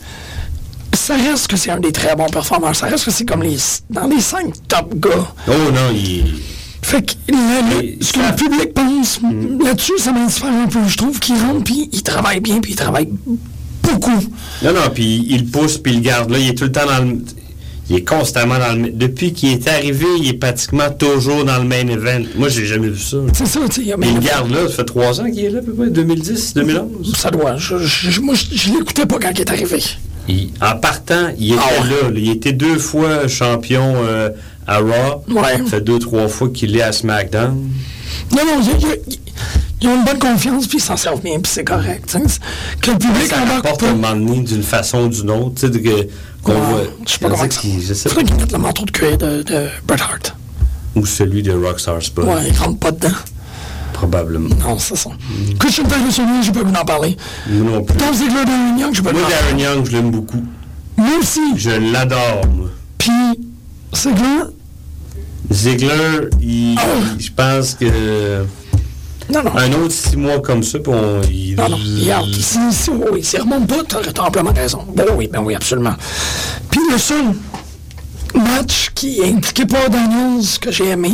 [0.94, 2.74] ça reste que c'est un des très bons performeurs.
[2.74, 3.56] Ça reste que c'est comme les
[3.88, 5.32] dans les cinq top gars.
[5.46, 6.34] Oh non, il.
[6.82, 7.12] Fait que
[8.00, 9.20] ce que ça- le public pense
[9.64, 10.78] là-dessus, ça m'indiffère un peu.
[10.86, 13.08] Je trouve qu'il rentre, puis il travaille bien, puis il travaille
[13.82, 14.22] beaucoup.
[14.62, 16.38] Non, non, puis il pousse, puis il garde là.
[16.38, 17.18] Il est tout le temps dans le.
[17.90, 18.90] Il est constamment dans le.
[18.90, 22.22] Depuis qu'il est arrivé, il est pratiquement toujours dans le main event.
[22.36, 23.16] Moi, j'ai jamais vu ça.
[23.32, 23.88] C'est ça, tu sais.
[23.88, 26.54] il Mais garde là, ça fait trois ans qu'il est là, à peu près, 2010,
[26.54, 27.14] 2011.
[27.16, 27.56] Ça doit.
[27.56, 29.82] Je, je- moi, je, je l'écoutais pas quand il est arrivé.
[30.28, 31.88] Il- en partant, il était Ah ouais.
[31.88, 32.18] là, là.
[32.18, 34.28] Il était deux fois champion euh,
[34.68, 35.24] à Raw.
[35.28, 35.58] Ouais.
[35.64, 37.68] Ça fait deux, trois fois qu'il est à SmackDown.
[38.32, 38.60] Non, non,
[39.80, 42.16] ils ont une bonne confiance, puis ils s'en servent bien, puis c'est correct.
[42.80, 45.54] Que le public Ça rapporte un moment donné d'une façon ou d'une autre.
[45.60, 46.08] Tu sais,
[46.42, 46.80] qu'on Ouais, voit.
[47.06, 47.60] Je sais pas comment Je ça.
[47.80, 50.34] je sais mettent le manteau de cuir de, de Bret Hart.
[50.96, 52.24] Ou celui de Rockstar Spot.
[52.24, 53.14] Ouais, ils rentrent pas dedans.
[53.92, 54.54] Probablement.
[54.56, 55.10] Non, c'est ça.
[55.58, 56.06] Christian Taylor
[56.42, 57.16] j'ai pas voulu en parler.
[57.48, 57.96] Moi non plus.
[57.96, 59.62] Tom Ziggler, Darren Young, j'ai pas voulu Moi, en parler.
[59.62, 60.44] Darren Young, je l'aime beaucoup.
[60.96, 61.40] Moi aussi.
[61.56, 62.68] Je l'adore, moi.
[62.96, 63.10] Puis,
[63.94, 64.44] Ziggler,
[65.50, 66.82] Ziggler, il- Ah.
[67.18, 68.44] je pense que
[69.32, 69.56] non, non.
[69.56, 73.22] un autre six mois comme ça, puis on, il, Non, non, regarde, si, si, oui,
[73.24, 74.84] s'il remonte pas, t'as amplement raison.
[74.94, 75.94] Ben oui, ben oui, absolument.
[76.70, 77.24] Puis le seul
[78.34, 81.12] match qui impliquait pas Daniels que j'ai aimé,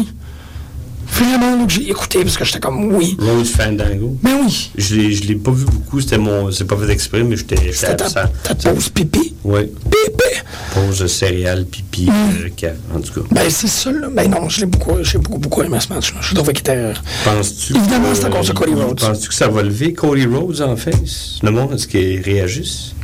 [1.18, 4.16] vraiment, j'ai écouté, parce que j'étais comme, oui, Rose Fandango.
[4.22, 6.50] ben oui, Je l'ai, je l'ai pas vu beaucoup, c'était mon.
[6.50, 9.34] C'est pas fait exprès, mais j'étais, j'étais ta, ta pause pipi?
[9.44, 9.66] Oui.
[9.90, 10.40] Pipi!
[10.74, 13.26] Pause de céréales, pipi, euh, en tout cas.
[13.30, 14.08] Ben c'est ça, là.
[14.10, 16.18] Ben non, j'ai beaucoup, j'ai beaucoup, beaucoup aimé ce match-là.
[16.20, 16.92] Je trouvais qu'il était...
[17.24, 19.00] Penses-tu Évidemment, que- c'est Cody Rhodes.
[19.00, 21.38] Penses-tu que ça va lever Cody Rhodes en face?
[21.42, 22.94] Le monde, est-ce qu'il réagisse?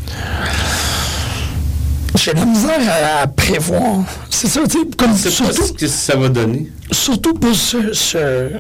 [2.17, 4.01] J'ai de la misère à, à prévoir.
[4.31, 6.71] C'est ça, tu sais, comme sais pas surtout, ce que ça va donner.
[6.91, 7.93] surtout pour ce...
[7.93, 8.51] ce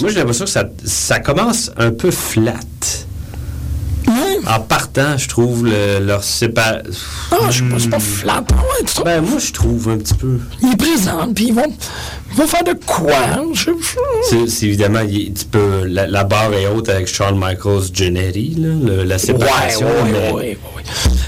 [0.00, 2.54] Moi, j'ai l'impression que ça, ça commence un peu flat.
[4.08, 4.12] ouais.
[4.48, 6.76] En partant, je trouve le- leur sépar...
[7.30, 8.44] Ah, je sais pas, c'est pas flat.
[8.52, 10.38] Ah ouais, tu Ben, moi, je trouve un petit peu.
[10.62, 11.62] il est présent, puis ils vont,
[12.30, 13.12] ils vont faire de quoi?
[13.52, 13.70] Je,
[14.30, 17.38] C'est c'est évidemment, il est un petit peu, la, la barre est haute avec Shawn
[17.38, 19.86] Michaels, Genetti, là, le- la Ouais, séparation.
[19.88, 20.82] ouais, mais- ouais, ouais.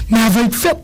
[0.09, 0.77] Mais elle va être faite.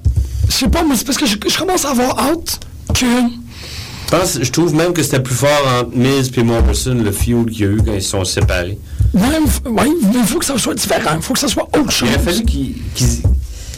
[0.55, 2.59] Je sais pas, mais c'est parce que je, je commence à avoir hâte
[2.93, 3.05] que.
[3.05, 5.49] Je pense, je trouve même que c'était plus fort
[5.81, 8.77] entre Miz et Morrison, le feud qu'il y a eu quand ils se sont séparés.
[9.13, 11.11] Ouais, f- ouais, mais il faut que ça soit différent.
[11.17, 12.07] Il faut que ça soit autre chose.
[12.09, 12.75] Il aurait fallu qu'ils.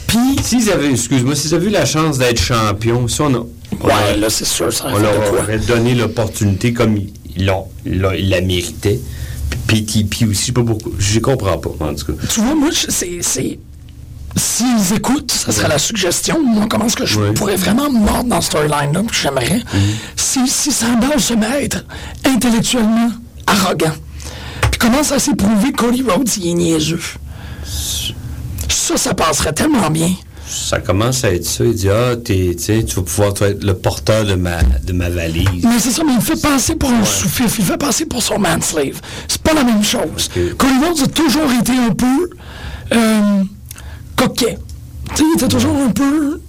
[0.06, 3.38] Puis, S'ils avaient, excuse-moi, s'ils avaient eu la chance d'être champions, si on, a-
[3.80, 6.96] on ouais, là, c'est sûr, ça on leur aurait donné l'opportunité comme
[7.36, 9.00] ils l'ont, ils la méritaient.
[9.66, 10.92] Puis PTP aussi, je sais pas pourquoi.
[10.98, 12.26] Je comprends pas, en tout cas.
[12.30, 13.58] Tu vois, moi, c'est.
[14.38, 16.40] S'ils écoutent, ça serait la suggestion.
[16.42, 17.32] Moi, comment est-ce que je Ouais.
[17.32, 19.62] pourrais vraiment me mordre dans ce storyline-là, puis j'aimerais,
[20.16, 21.84] si, si Sandal se met à être
[22.24, 23.10] intellectuellement
[23.46, 23.92] arrogant,
[24.70, 27.00] puis commence à s'éprouver que Cody Rhodes, il est niaiseux?
[28.68, 30.12] Ça, ça passerait tellement bien.
[30.48, 31.62] Ça commence à être ça.
[31.64, 35.10] Il dit Ah, t'es- tu vas pouvoir toi, être le porteur de ma, de ma
[35.10, 35.62] valise.
[35.62, 38.38] Mais c'est ça, mais il fait passer pour un sous-fif, il fait passer pour son
[38.38, 38.98] manslave.
[39.26, 40.30] C'est pas la même chose.
[40.34, 40.56] Ok.
[40.56, 42.30] Cody Rhodes a toujours été un peu
[42.94, 43.42] euh,
[44.18, 44.58] coquet.
[45.10, 46.40] Tu sais, il était toujours un peu.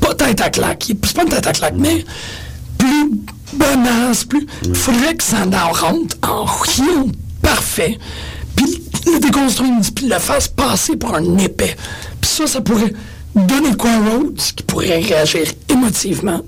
[0.00, 0.84] Pas tête à claque.
[0.86, 2.04] C'est pas une tête à claque, mais
[2.78, 3.10] plus
[3.54, 4.46] bonasse, plus.
[4.64, 7.12] Il faudrait que Sandow rentre en heel
[7.42, 7.98] parfait,
[8.56, 11.76] puis le déconstruise, puis le fasse passer pour un épais.
[12.20, 12.92] Puis ça, ça pourrait
[13.34, 16.40] donner quoi à Rhodes, qui pourrait réagir émotivement.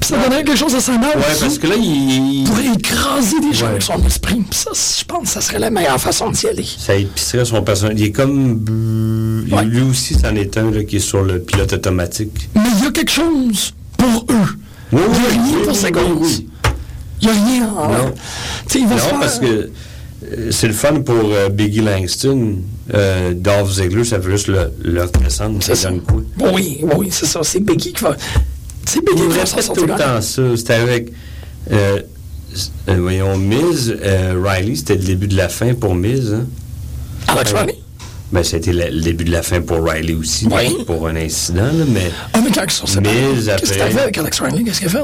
[0.00, 1.06] Puis ça donnerait quelque chose à Sandow.
[1.06, 2.44] Ouais, qui parce que là, il.
[2.46, 3.70] pourrait écraser des gens Ouais.
[3.72, 4.34] avec son esprit.
[4.48, 4.70] Puis ça,
[5.00, 6.64] je pense que ça serait la meilleure façon d'y aller.
[6.78, 7.94] Ça épicerait son personnage.
[7.98, 8.64] Il est comme.
[9.50, 9.64] Ouais.
[9.64, 12.48] Lui aussi, c'en est un là, qui est sur le pilote automatique.
[12.54, 14.56] Mais il y a quelque chose pour eux.
[14.92, 16.48] Oui, il n'y a rien oui, pour oui.
[17.22, 17.68] Il n'y a rien.
[17.68, 18.14] en- Non.
[18.68, 21.48] Tu sais, il va se Non, faire- parce que euh, c'est le fun pour euh,
[21.48, 22.58] Biggie Langston.
[22.94, 25.02] Euh, Dolph Ziggler, ça veut juste le, le
[25.60, 25.88] C'est ça.
[25.90, 26.22] donne quoi?
[26.52, 27.40] Oui, oui, c'est ça.
[27.42, 28.16] C'est Biggie qui va.
[28.86, 29.00] C'est
[29.74, 30.42] tout le temps ça.
[30.56, 31.12] C'était avec.
[31.72, 32.00] euh,
[32.88, 36.32] euh, voyons, Miz, euh, Riley, c'était le début de la fin pour Miz.
[36.32, 36.46] Hein?
[37.28, 37.58] Alex Ouais.
[37.60, 37.78] Riley.
[38.32, 40.84] Ben, c'était le, le début de la fin pour Riley aussi, Oui.
[40.86, 43.82] pour un incident, là, mais Ah, mais quand ils sont séparés, Mais Qu'est-ce après- qu'il
[43.82, 44.64] a fait avec Alex Riley?
[44.64, 44.98] Qu'est-ce qu'il a fait?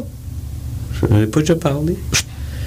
[1.00, 1.96] je n'en ai pas déjà parlé.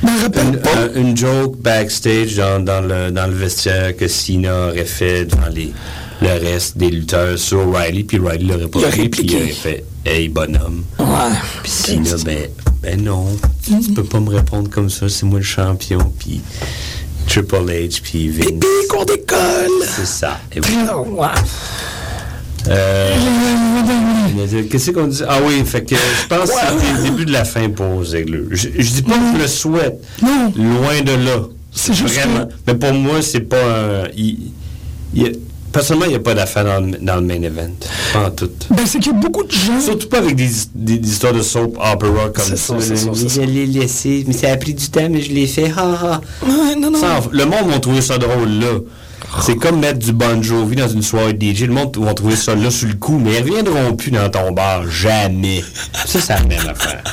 [0.01, 0.69] Je me rappelle Une, pas.
[0.77, 5.47] un- une joke backstage dans, dans le, dans le vestiaire que Cena aurait fait devant
[5.53, 5.71] les,
[6.21, 9.83] le reste des lutteurs sur Riley, puis Riley l'aurait pas pris, puis il aurait fait
[10.05, 10.83] Hey, bonhomme.
[10.99, 11.05] Ouais.
[11.63, 12.47] Puis Cena, ben,
[12.81, 13.25] ben non,
[13.63, 16.41] tu peux pas me répondre comme ça, c'est moi le champion, puis
[17.27, 18.45] Triple H puis Vince.
[18.47, 19.69] Pipi, cours d'école.
[19.83, 20.39] C'est ça.
[20.55, 21.27] Et ouais.
[22.67, 23.15] Euh,
[24.69, 25.21] Qu'est-ce qu'on dit?
[25.27, 28.43] Ah oui, fait que je pense que c'était le début de la fin pour Ziggler.
[28.51, 30.03] Je, je dis pas que je le souhaite.
[30.21, 30.51] Non.
[30.55, 31.47] Loin de là.
[31.71, 32.45] C'est juste Vraiment.
[32.45, 34.03] que- Mais pour moi, c'est pas un.
[34.15, 34.51] il-
[35.75, 37.69] personnellement, il n'y a pas d'affaire dans, le- dans le main event.
[38.13, 38.49] Pas en tout.
[38.71, 39.79] Ben, c'est qu'il y a beaucoup de gens.
[39.79, 42.55] Surtout pas avec des, des- des histoires de soap opera comme ça.
[42.55, 43.41] ça, c'est ça, c'est ça.
[43.41, 45.71] Je l'ai laissé, mais ça a pris du temps, mais je l'ai fait.
[45.77, 46.21] Ha, ha.
[46.43, 46.99] Ouais, non, non.
[46.99, 48.79] Ça, le monde va trouver ça drôle là.
[49.41, 51.63] C'est comme mettre du Bon Jovi dans une soirée DJ.
[51.63, 54.51] Le monde va trouver ça là sur le coup, mais ils reviendront plus dans ton
[54.51, 54.89] bar.
[54.89, 55.61] Jamais.
[56.05, 57.03] Ça, c'est la même affaire.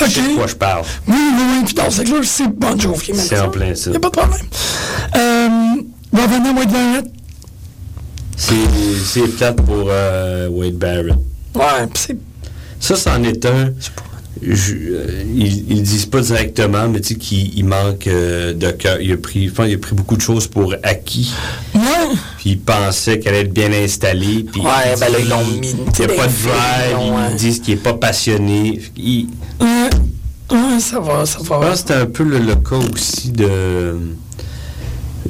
[0.00, 0.06] OK.
[0.08, 0.82] Je sais de quoi je parle.
[1.06, 1.64] Oui, oui, oui.
[1.64, 3.12] Puis dans Ziggler, c'est Bon Jovi.
[3.14, 3.84] C'est en plein ça.
[3.86, 4.46] Il n'y a pas de problème.
[5.16, 5.48] Euh,
[6.12, 7.06] on va venir à Wade Barrett.
[8.36, 11.14] C'est plate pour euh, Wade Barrett.
[11.54, 11.62] Ouais,
[11.94, 12.16] c'est.
[12.78, 13.72] Ça, c'en est un.
[14.42, 18.70] je- euh, ils, ils disent pas directement, mais tu sais qu'il il manque euh, de
[18.72, 19.00] cœur.
[19.00, 21.32] Il a pris, je pense qu'il a pris beaucoup de choses pour acquis.
[21.74, 21.80] Ouais.
[22.38, 24.44] Puis il pensait qu'elle allait être bien installée.
[24.52, 27.12] Puis Ouais, il ben là, ils l'ont mis, Il n'y a pas de drive.
[27.14, 27.28] ouais.
[27.30, 28.80] Ils disent qu'il n'est pas passionné.
[28.98, 29.28] Il-
[29.60, 29.88] Ouais.
[30.52, 31.56] Ouais, ça va, ça je va.
[31.58, 33.96] pense que c'était un peu le, le cas aussi de,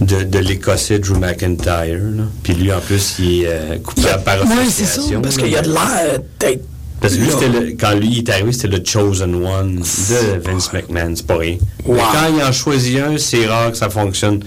[0.00, 1.98] de, de l'Écossais Drew McIntyre.
[2.16, 2.24] là.
[2.42, 5.00] Puis lui, en plus, il est euh, coupable par Ouais, c'est ça.
[5.22, 6.64] Parce qu'il y a de l'air d'être.
[7.00, 10.72] Parce que lui, le- quand lui il est arrivé, c'était le chosen one de Vince
[10.72, 11.58] McMahon, c'est pas rien.
[11.86, 14.40] Mais quand il en choisit un, c'est rare que ça fonctionne.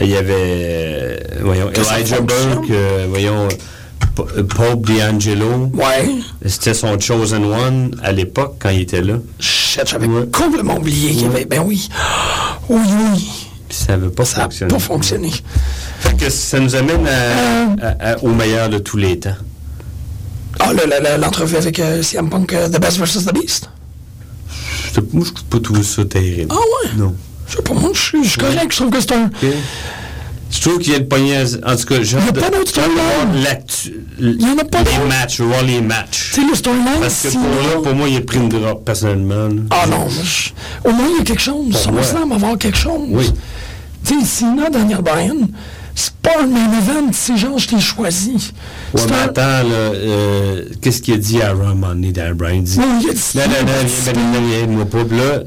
[0.00, 2.20] Il y avait, euh, voyons, Que Elijah.
[2.20, 3.46] Burke, euh, voyons,
[4.36, 5.70] euh, Pope D'Angelo.
[5.74, 6.08] Ouais.
[6.44, 9.14] C'était son chosen one à l'époque quand il était là.
[9.38, 10.26] Shit, j'avais Ouais.
[10.32, 11.44] complètement oublié qu'il y avait.
[11.44, 11.88] Ben oui.
[12.68, 12.80] Oui,
[13.14, 13.46] oui.
[13.72, 14.70] Puis ça n'avait pas Ça n'a fonctionné.
[14.74, 15.32] pas fonctionné.
[16.00, 17.66] Fait que ça nous amène Euh.
[17.80, 19.30] à- à- à- au meilleur de tous les temps.
[20.60, 23.24] Ah, le- le- le- l'entrevue avec euh, CM Punk, euh, The Best vs.
[23.24, 23.70] The Beast?
[25.14, 26.50] Moi, je pas tout ça terrible.
[26.50, 26.90] Ah ouais?
[26.98, 27.14] Non.
[27.48, 28.66] Je sais pas, moi, je suis correct.
[28.72, 29.24] Je trouve que c'est un.
[29.24, 29.48] Ok.
[30.50, 31.42] Je trouve qu'il y a le poignet.
[31.66, 33.56] En tout cas, j'ai Il y a pas d'autre storyline.
[34.20, 35.06] Il y en a pas Les d'autre.
[35.08, 36.32] matchs, je veux voir les matchs.
[36.34, 38.84] Tu sais, le storyline, Parce que pour là, pour moi, il a pris une drop,
[38.84, 39.48] personnellement.
[39.48, 39.62] là.
[39.70, 40.50] Ah non, mais je-
[40.86, 41.74] au moins, il y a quelque chose.
[41.74, 43.00] SummerSlam va avoir quelque chose.
[43.08, 43.32] Oui.
[44.04, 45.48] Tu sais, Daniel Bryan,
[45.94, 48.52] c'est pas un main event, c'est genre, je t'ai choisi.
[48.94, 52.56] Ouais, mais un- attends, euh, qu'est-ce qu'il a dit à Ron Money, Dan Bryan?
[52.58, 55.04] Il dit, Ouais, il a dit- non, non, non, non, aide-moi pas.
[55.04, 55.42] Puis là,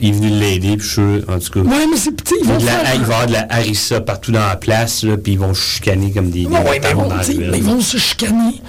[0.00, 1.60] il est venu l'aider, puis je suis en tout cas.
[1.60, 2.94] Ouais, mais c'est petit, ils vont de la- faire...
[2.94, 5.54] il va y avoir de la harissa partout dans la place, là, puis ils vont
[5.54, 6.46] chicaner comme des...
[6.46, 7.50] Ouais, ouais, mais sais, ruelle.
[7.52, 8.60] mais ils vont se chicaner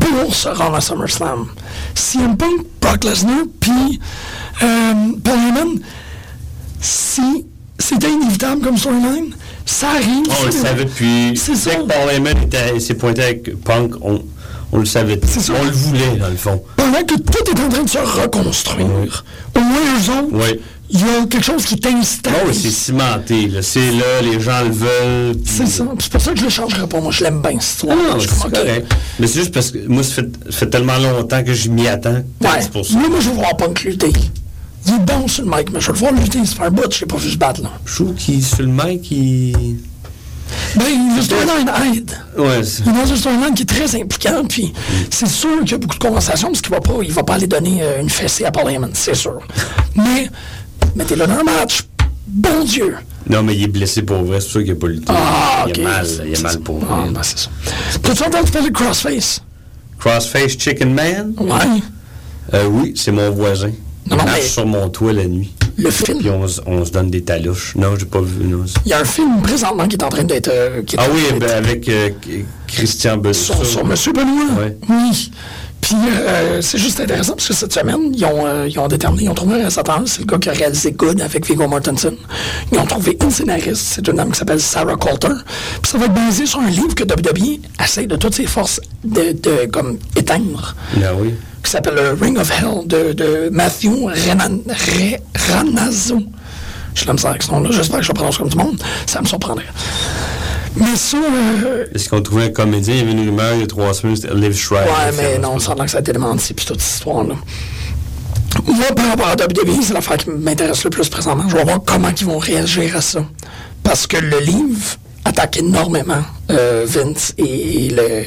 [0.00, 1.46] pour se rendre à SummerSlam.
[1.94, 4.00] CM Punk, Brock Lesnar, puis
[4.62, 5.78] euh, Paul Heyman,
[6.80, 7.46] si
[7.82, 9.34] c'était inévitable comme storyline,
[9.66, 10.26] ça arrive.
[10.40, 11.32] On le savait depuis.
[11.36, 11.70] C'est Dès ça.
[11.76, 12.36] que Paul Heyman
[12.80, 14.22] s'est pointé avec Punk, on,
[14.72, 15.20] on le savait.
[15.26, 15.52] C'est ça.
[15.60, 16.62] On le voulait, dans le fond.
[16.76, 19.24] Pendant que tout est en train de se reconstruire,
[19.56, 20.60] au moins eux autres, Oui.
[20.90, 21.76] il y a quelque chose qui.
[21.84, 22.00] Non,
[22.52, 23.50] c'est cimenté.
[23.62, 25.36] C'est là, les gens le veulent.
[25.44, 25.84] C'est ça.
[25.98, 27.00] C'est pour ça que je le changerai pas.
[27.00, 27.96] Moi, je l'aime bien, cette histoire.
[27.96, 28.92] Non, non, Je c'est que- correct.
[29.18, 32.22] Mais c'est juste parce que moi, ça fait, tellement longtemps que je m'y attends.
[32.40, 32.48] Ouais.
[32.60, 32.94] C'est pour ça.
[32.98, 34.12] Moi, moi, je veux voir Punk lutter.
[34.86, 36.90] Il est bon sur le mic, mais je le voir lutter, se faire bout.
[36.92, 37.70] Je l'ai pas vu se battre, là.
[37.86, 39.78] Je trouve qu'il, sur le mic, il...
[40.76, 40.84] Ben,
[41.16, 42.10] le storyline aide.
[42.36, 44.72] Ouais, Il est dans un storyline qui est très impliquant, puis
[45.10, 47.34] c'est sûr qu'il y a beaucoup de conversations, parce qu'il va pas, il va pas
[47.34, 49.38] aller donner euh, une fessée à Paul Heyman, c'est sûr.
[49.96, 50.28] mais,
[50.94, 51.82] mettez-le dans un match.
[52.26, 52.96] Bon Dieu.
[53.28, 55.04] Non, mais il est blessé pour vrai, c'est ça qu'il n'a pas lutté.
[55.08, 57.10] Ah, il a mal, il a C'est mal pour Ah, vrai.
[57.10, 57.50] ben, c'est ça.
[58.02, 59.42] T'as-tu entendu parler de Crossface?
[59.98, 61.32] Crossface Chicken Man?
[61.38, 61.50] Ouais.
[62.54, 63.70] Euh, oui, c'est mon voisin.
[64.10, 65.52] Non, non, marche mais- sur mon toit la nuit.
[65.78, 66.20] Le Puis film?
[66.34, 67.74] on, se- on se donne des talouches.
[67.76, 68.44] Non, j'ai pas vu.
[68.44, 68.64] Non.
[68.84, 70.48] Il y a un film présentement qui est en train d'être.
[70.48, 72.10] euh, Ah oui, ben, avec euh,
[72.66, 73.54] Christian Bessou.
[73.54, 74.58] sur, sur Monsieur Benoît?
[74.58, 74.76] Ouais.
[74.88, 75.30] Oui.
[75.80, 79.24] Puis euh, c'est juste intéressant parce que cette semaine, ils ont, euh, ils ont déterminé,
[79.24, 82.14] ils ont trouvé un réalisateur, c'est le gars qui a réalisé Good avec Viggo Mortensen.
[82.70, 85.34] Ils ont trouvé une scénariste, c'est une dame qui s'appelle Sarah Coulter.
[85.82, 88.80] Puis ça va être basé sur un livre que WWE essaie de toutes ses forces
[89.02, 91.34] de, de comme éteindre, Ah oui.
[91.62, 95.18] Qui s'appelle le Ring of Hell de, de Matthew Renan, Re-
[95.50, 96.18] Ranazzo.
[96.94, 98.82] Je l'aime ça avec ce nom-là, j'espère que je le prononce comme tout le monde,
[99.06, 99.64] ça me surprendrait.
[100.76, 102.94] Mais ça, euh, Est-ce qu'on trouvait un comédien?
[102.94, 104.90] Il y avait une rumeur il y a trois semaines, c'était Liv Schreiber.
[104.90, 107.34] Ouais, mais non, ça a que ça a été démenti, puis toute cette histoire-là.
[108.66, 111.44] Moi, par rapport à WWE, c'est l'affaire qui m'intéresse le plus présentement.
[111.48, 113.24] Je vais voir comment ils vont réagir à ça.
[113.82, 114.78] Parce que le livre
[115.24, 118.24] attaque énormément euh, Vince et, et le...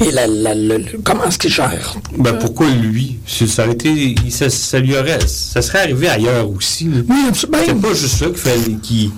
[0.00, 1.96] Et la, la- le- le- comment est-ce qu'il gère?
[2.16, 3.18] Ben pourquoi lui?
[3.26, 5.18] Ça, aurait été, ça, ça lui aurait.
[5.26, 6.88] Ça serait arrivé ailleurs aussi.
[7.08, 7.58] Oui, absolument.
[7.66, 9.10] C'est pas juste ça qu'il fallait qu'il.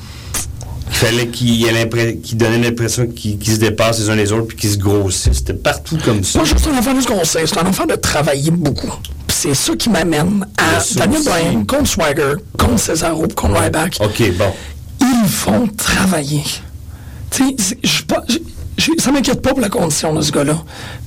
[0.91, 4.79] fallait qu'il donnait l'impression qu'ils qu'ils se dépassent les uns les autres puis qu'ils se
[4.79, 5.37] grossissent.
[5.37, 6.39] C'était partout comme ça.
[6.39, 8.95] pas juste un enfant de ce qu'on sait, c'est un enfant de travailler beaucoup.
[9.29, 11.23] C'est ça qui m'amène à Daniel.
[11.25, 13.99] Bryan contre Swagger, contre Cesaro, contre Ryback.
[14.01, 14.53] OK, bon.
[15.03, 16.43] Ils vont travailler.
[17.33, 18.25] Je pas-
[18.99, 20.63] ça m'inquiète pas pour la condition de ce gars-là,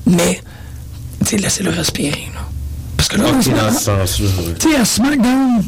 [0.05, 0.41] mais
[1.31, 2.29] laissez-le respirer.
[2.33, 2.41] Là.
[2.97, 4.27] Parce que là, en OK, ce dans moment- ce sens-là.
[4.39, 4.53] oui.
[4.59, 5.63] tu sais, à SmackDown,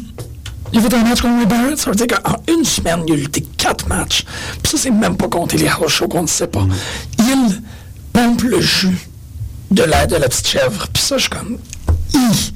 [0.72, 1.78] il a fait un match contre Ray Barrett.
[1.78, 4.24] Ça veut dire qu'en une semaine, il a lutté quatre matchs.
[4.62, 6.62] Puis ça, c'est même pas compter les house shows qu'on ne sait pas.
[6.62, 6.72] Mm.
[7.18, 7.62] Il
[8.12, 8.96] pompe le jus
[9.70, 10.86] de la, de la petite chèvre.
[10.92, 11.58] Puis ça, je suis comme...
[12.14, 12.52] Hi!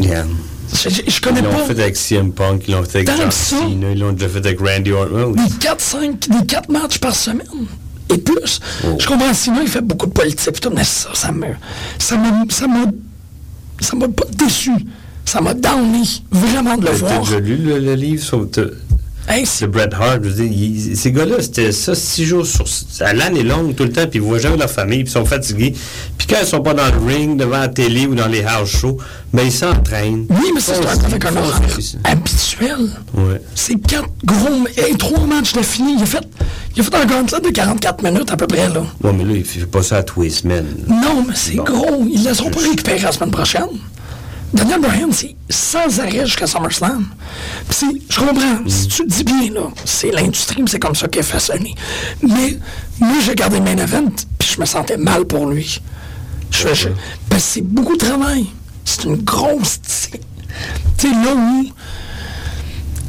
[0.00, 0.24] Yeah.
[0.72, 3.16] Je, je- je connais Ils l'ont pas fait avec CM Punk, ils l'ont fait avec
[3.16, 3.30] John.
[3.30, 5.32] Cena, ils l'ont déjà fait avec Randy Orton.
[5.32, 7.46] Des 4-5, des 4 matchs par semaine.
[8.12, 8.60] Et plus.
[8.84, 8.96] Oh.
[8.98, 10.60] Je comprends, sinon, il fait beaucoup de politique.
[10.60, 11.46] Tout, mais ça, ça me...
[11.98, 12.44] Ça m'a...
[12.50, 12.84] Ça m'a...
[13.80, 14.70] Ça m'a pas déçu.
[15.24, 17.20] Ça m'a downé, vraiment, de le T'as voir.
[17.20, 18.62] déjà lu le, le livre sur t'as-
[19.28, 20.18] Hey, c'est Bret Hart?
[20.24, 22.64] Je veux dire, il- ces gars-là, c'était ça six jours sur
[23.00, 25.24] à L'année longue, tout le temps, puis ils voient jamais leur famille, puis ils sont
[25.24, 25.74] fatigués.
[26.18, 28.68] Puis quand ils sont pas dans le ring, devant la télé ou dans les house
[28.70, 28.96] shows,
[29.32, 30.26] ben ils s'entraînent.
[30.28, 31.60] Oui, mais ça, c'est un- horaire
[32.04, 32.90] habituel.
[33.14, 33.40] Ouais.
[33.54, 34.66] C'est quatre gros...
[34.76, 35.94] Et trois matchs de fini.
[35.96, 36.26] Il a fait,
[36.76, 38.82] il a fait un gauntlet de 44 minutes à peu près, là.
[39.04, 40.66] Mais là, il fait pas ça à tous les semaines.
[40.88, 42.04] Non, mais c'est gros.
[42.12, 43.68] Ils ne laisseront pas récupérer la semaine prochaine.
[44.52, 47.06] Daniel Bryan, c'est sans arrêt jusqu'à SummerSlam.
[47.70, 51.08] Puis je comprends, si tu le dis bien, là, c'est l'industrie, puis c'est comme ça
[51.08, 51.74] qu'elle est façonnée.
[52.22, 52.58] Mais
[53.00, 55.80] moi, j'ai regardé Main Event, puis je me sentais mal pour lui.
[56.50, 56.88] Je je-
[57.38, 58.46] c'est beaucoup de travail.
[58.84, 59.80] C'est une grosse...
[60.98, 61.66] Tu sais, là où...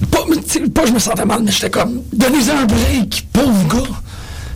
[0.09, 3.89] Pas, je me sentais mal, mais j'étais comme, donnez-en un break, pauvre gars.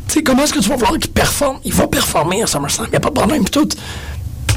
[0.07, 1.59] Tu sais, comment est-ce que tu vas vouloir qu'il performe?
[1.65, 3.67] Il va performer à SummerSlam, il n'y a pas de problème, pis tout.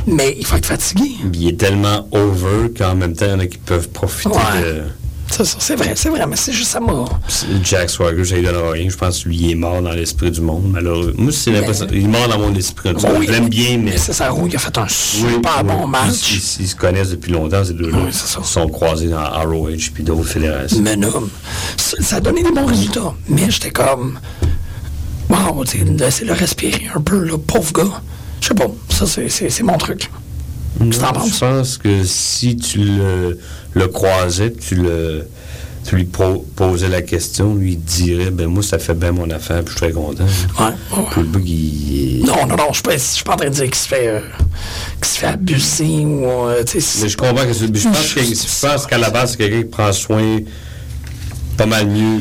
[0.06, 1.10] Mais il va être fatigué.
[1.34, 4.62] Il est tellement over qu'en même temps, il y en a qui peuvent profiter Ouais.
[4.62, 4.82] de.
[5.32, 7.04] C'est ça, c'est vrai, c'est vrai, mais c'est juste ça m'a.
[7.62, 8.88] Jack Swagger, ça lui donnera rien.
[8.90, 11.12] Je pense que lui, il est mort dans l'esprit du monde, malheureusement.
[11.18, 11.86] Moi, c'est l'impression.
[11.92, 12.88] Il est mort dans mon esprit.
[12.90, 13.12] en tout cas.
[13.16, 13.96] Oui, Je l'aime bien, mais.
[13.96, 15.90] C'est ça, il a fait un super Oui, bon oui.
[15.90, 16.32] match.
[16.32, 17.98] Ils, ils- ils se connaissent depuis longtemps, ces deux-là.
[18.04, 18.40] Oui, c'est ça.
[18.42, 20.80] Ils sont croisés dans ROH puis d'autres fédérations.
[20.82, 21.28] Mais non,
[21.76, 23.14] ça, ça a donné des bons résultats.
[23.28, 24.18] Mais j'étais comme.
[25.28, 28.02] Wow, tu sais, laissez-le respirer un peu, le pauvre gars.
[28.40, 28.66] Je sais pas,
[29.06, 30.10] ça, c'est- mon truc.
[30.80, 30.98] Je
[31.38, 33.38] pense que si tu le,
[33.74, 35.26] le croisais, tu le.
[35.88, 39.64] Tu lui po- posais la question, lui dirait ben moi ça fait bien mon affaire,
[39.64, 40.24] puis je suis très content.
[40.58, 41.04] Ouais, ouais.
[41.10, 43.54] Puis le bug, il- Non, non, non, je suis pas, suis pas en train de
[43.54, 44.20] dire qu'il se fait, euh,
[44.96, 46.62] qu'il se fait abuser ou, euh,
[47.02, 47.74] Mais je comprends que c'est.
[47.74, 50.38] Je pense, que- je pense qu'à la base, c'est quelqu'un qui prend soin
[51.56, 52.20] pas mal mieux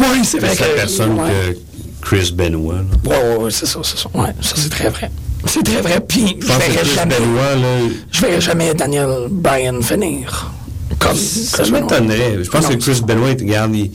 [0.00, 0.74] Oui, c'est de vrai sa que.
[0.74, 1.28] personne ouais.
[1.28, 1.58] que
[2.06, 2.76] Chris Benoit.
[3.04, 4.08] Ouais, ouais, ouais, c'est ça, c'est ça.
[4.14, 5.10] Ouais, ça, c'est très vrai.
[5.46, 6.00] C'est très vrai.
[6.06, 7.78] Puis, je Je verrai jamais, là,
[8.10, 10.50] je verrai jamais Daniel Bryan finir.
[10.98, 11.16] Comme.
[11.16, 12.38] ça m'étonnerait.
[12.42, 13.90] Je pense Non, que Chris Benoit, regarde, il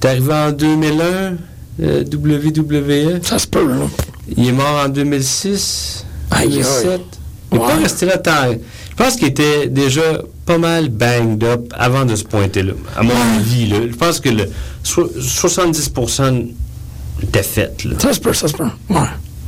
[0.00, 1.04] est arrivé en 2001,
[1.82, 3.20] euh, WWE.
[3.22, 3.86] Ça se peut, là.
[4.36, 6.48] Il est mort en 2006, Aïe, aïe.
[6.52, 7.00] 2007.
[7.52, 7.70] Il n'est Ouais.
[7.70, 8.50] pas resté là tant.
[8.52, 12.72] Je pense qu'il était déjà pas mal banged up avant de se pointer là.
[12.96, 13.76] À mon avis, là.
[13.90, 14.44] Je pense que le
[14.82, 16.46] so- 70%
[17.22, 17.94] était fait, là.
[17.98, 18.64] Ça se peut, ça se peut.
[18.90, 19.00] Ouais.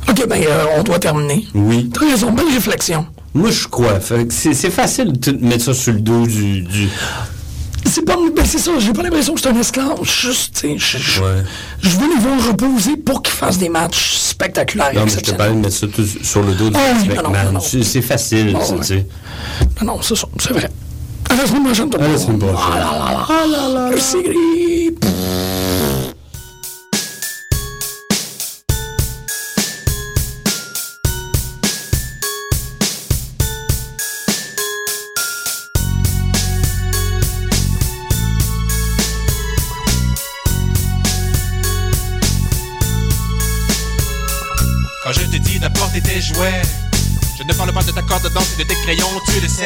[0.09, 1.47] OK, ben, euh, on doit terminer.
[1.53, 1.89] Oui.
[1.93, 3.05] T'as raison, belle réflexion.
[3.33, 3.99] Moi, je crois.
[4.29, 6.61] C'est facile de mettre ça sur le dos du.
[6.61, 6.89] du-
[7.87, 9.99] C'est pas, ben c'est ça, j'ai pas l'impression que c'est un esclave.
[10.03, 11.43] Juste, tu sais, je, je, Ouais.
[11.81, 14.93] je veux les voir reposer pour qu'ils fassent des matchs spectaculaires.
[14.93, 17.59] Non, mais je te parlais de mettre ça tout sur le dos Ah non.
[17.59, 19.05] C'est facile, Ah ça, tu sais.
[19.81, 20.69] Non, non, c'est ça, c'est vrai.
[21.29, 22.43] À la semaine prochaine, tout le monde.
[22.43, 24.33] Ah là là là, ah là là, le Sigrid.
[24.33, 24.74] Quand
[47.83, 49.63] de ta corde de danse et de tes crayons, tu le sais.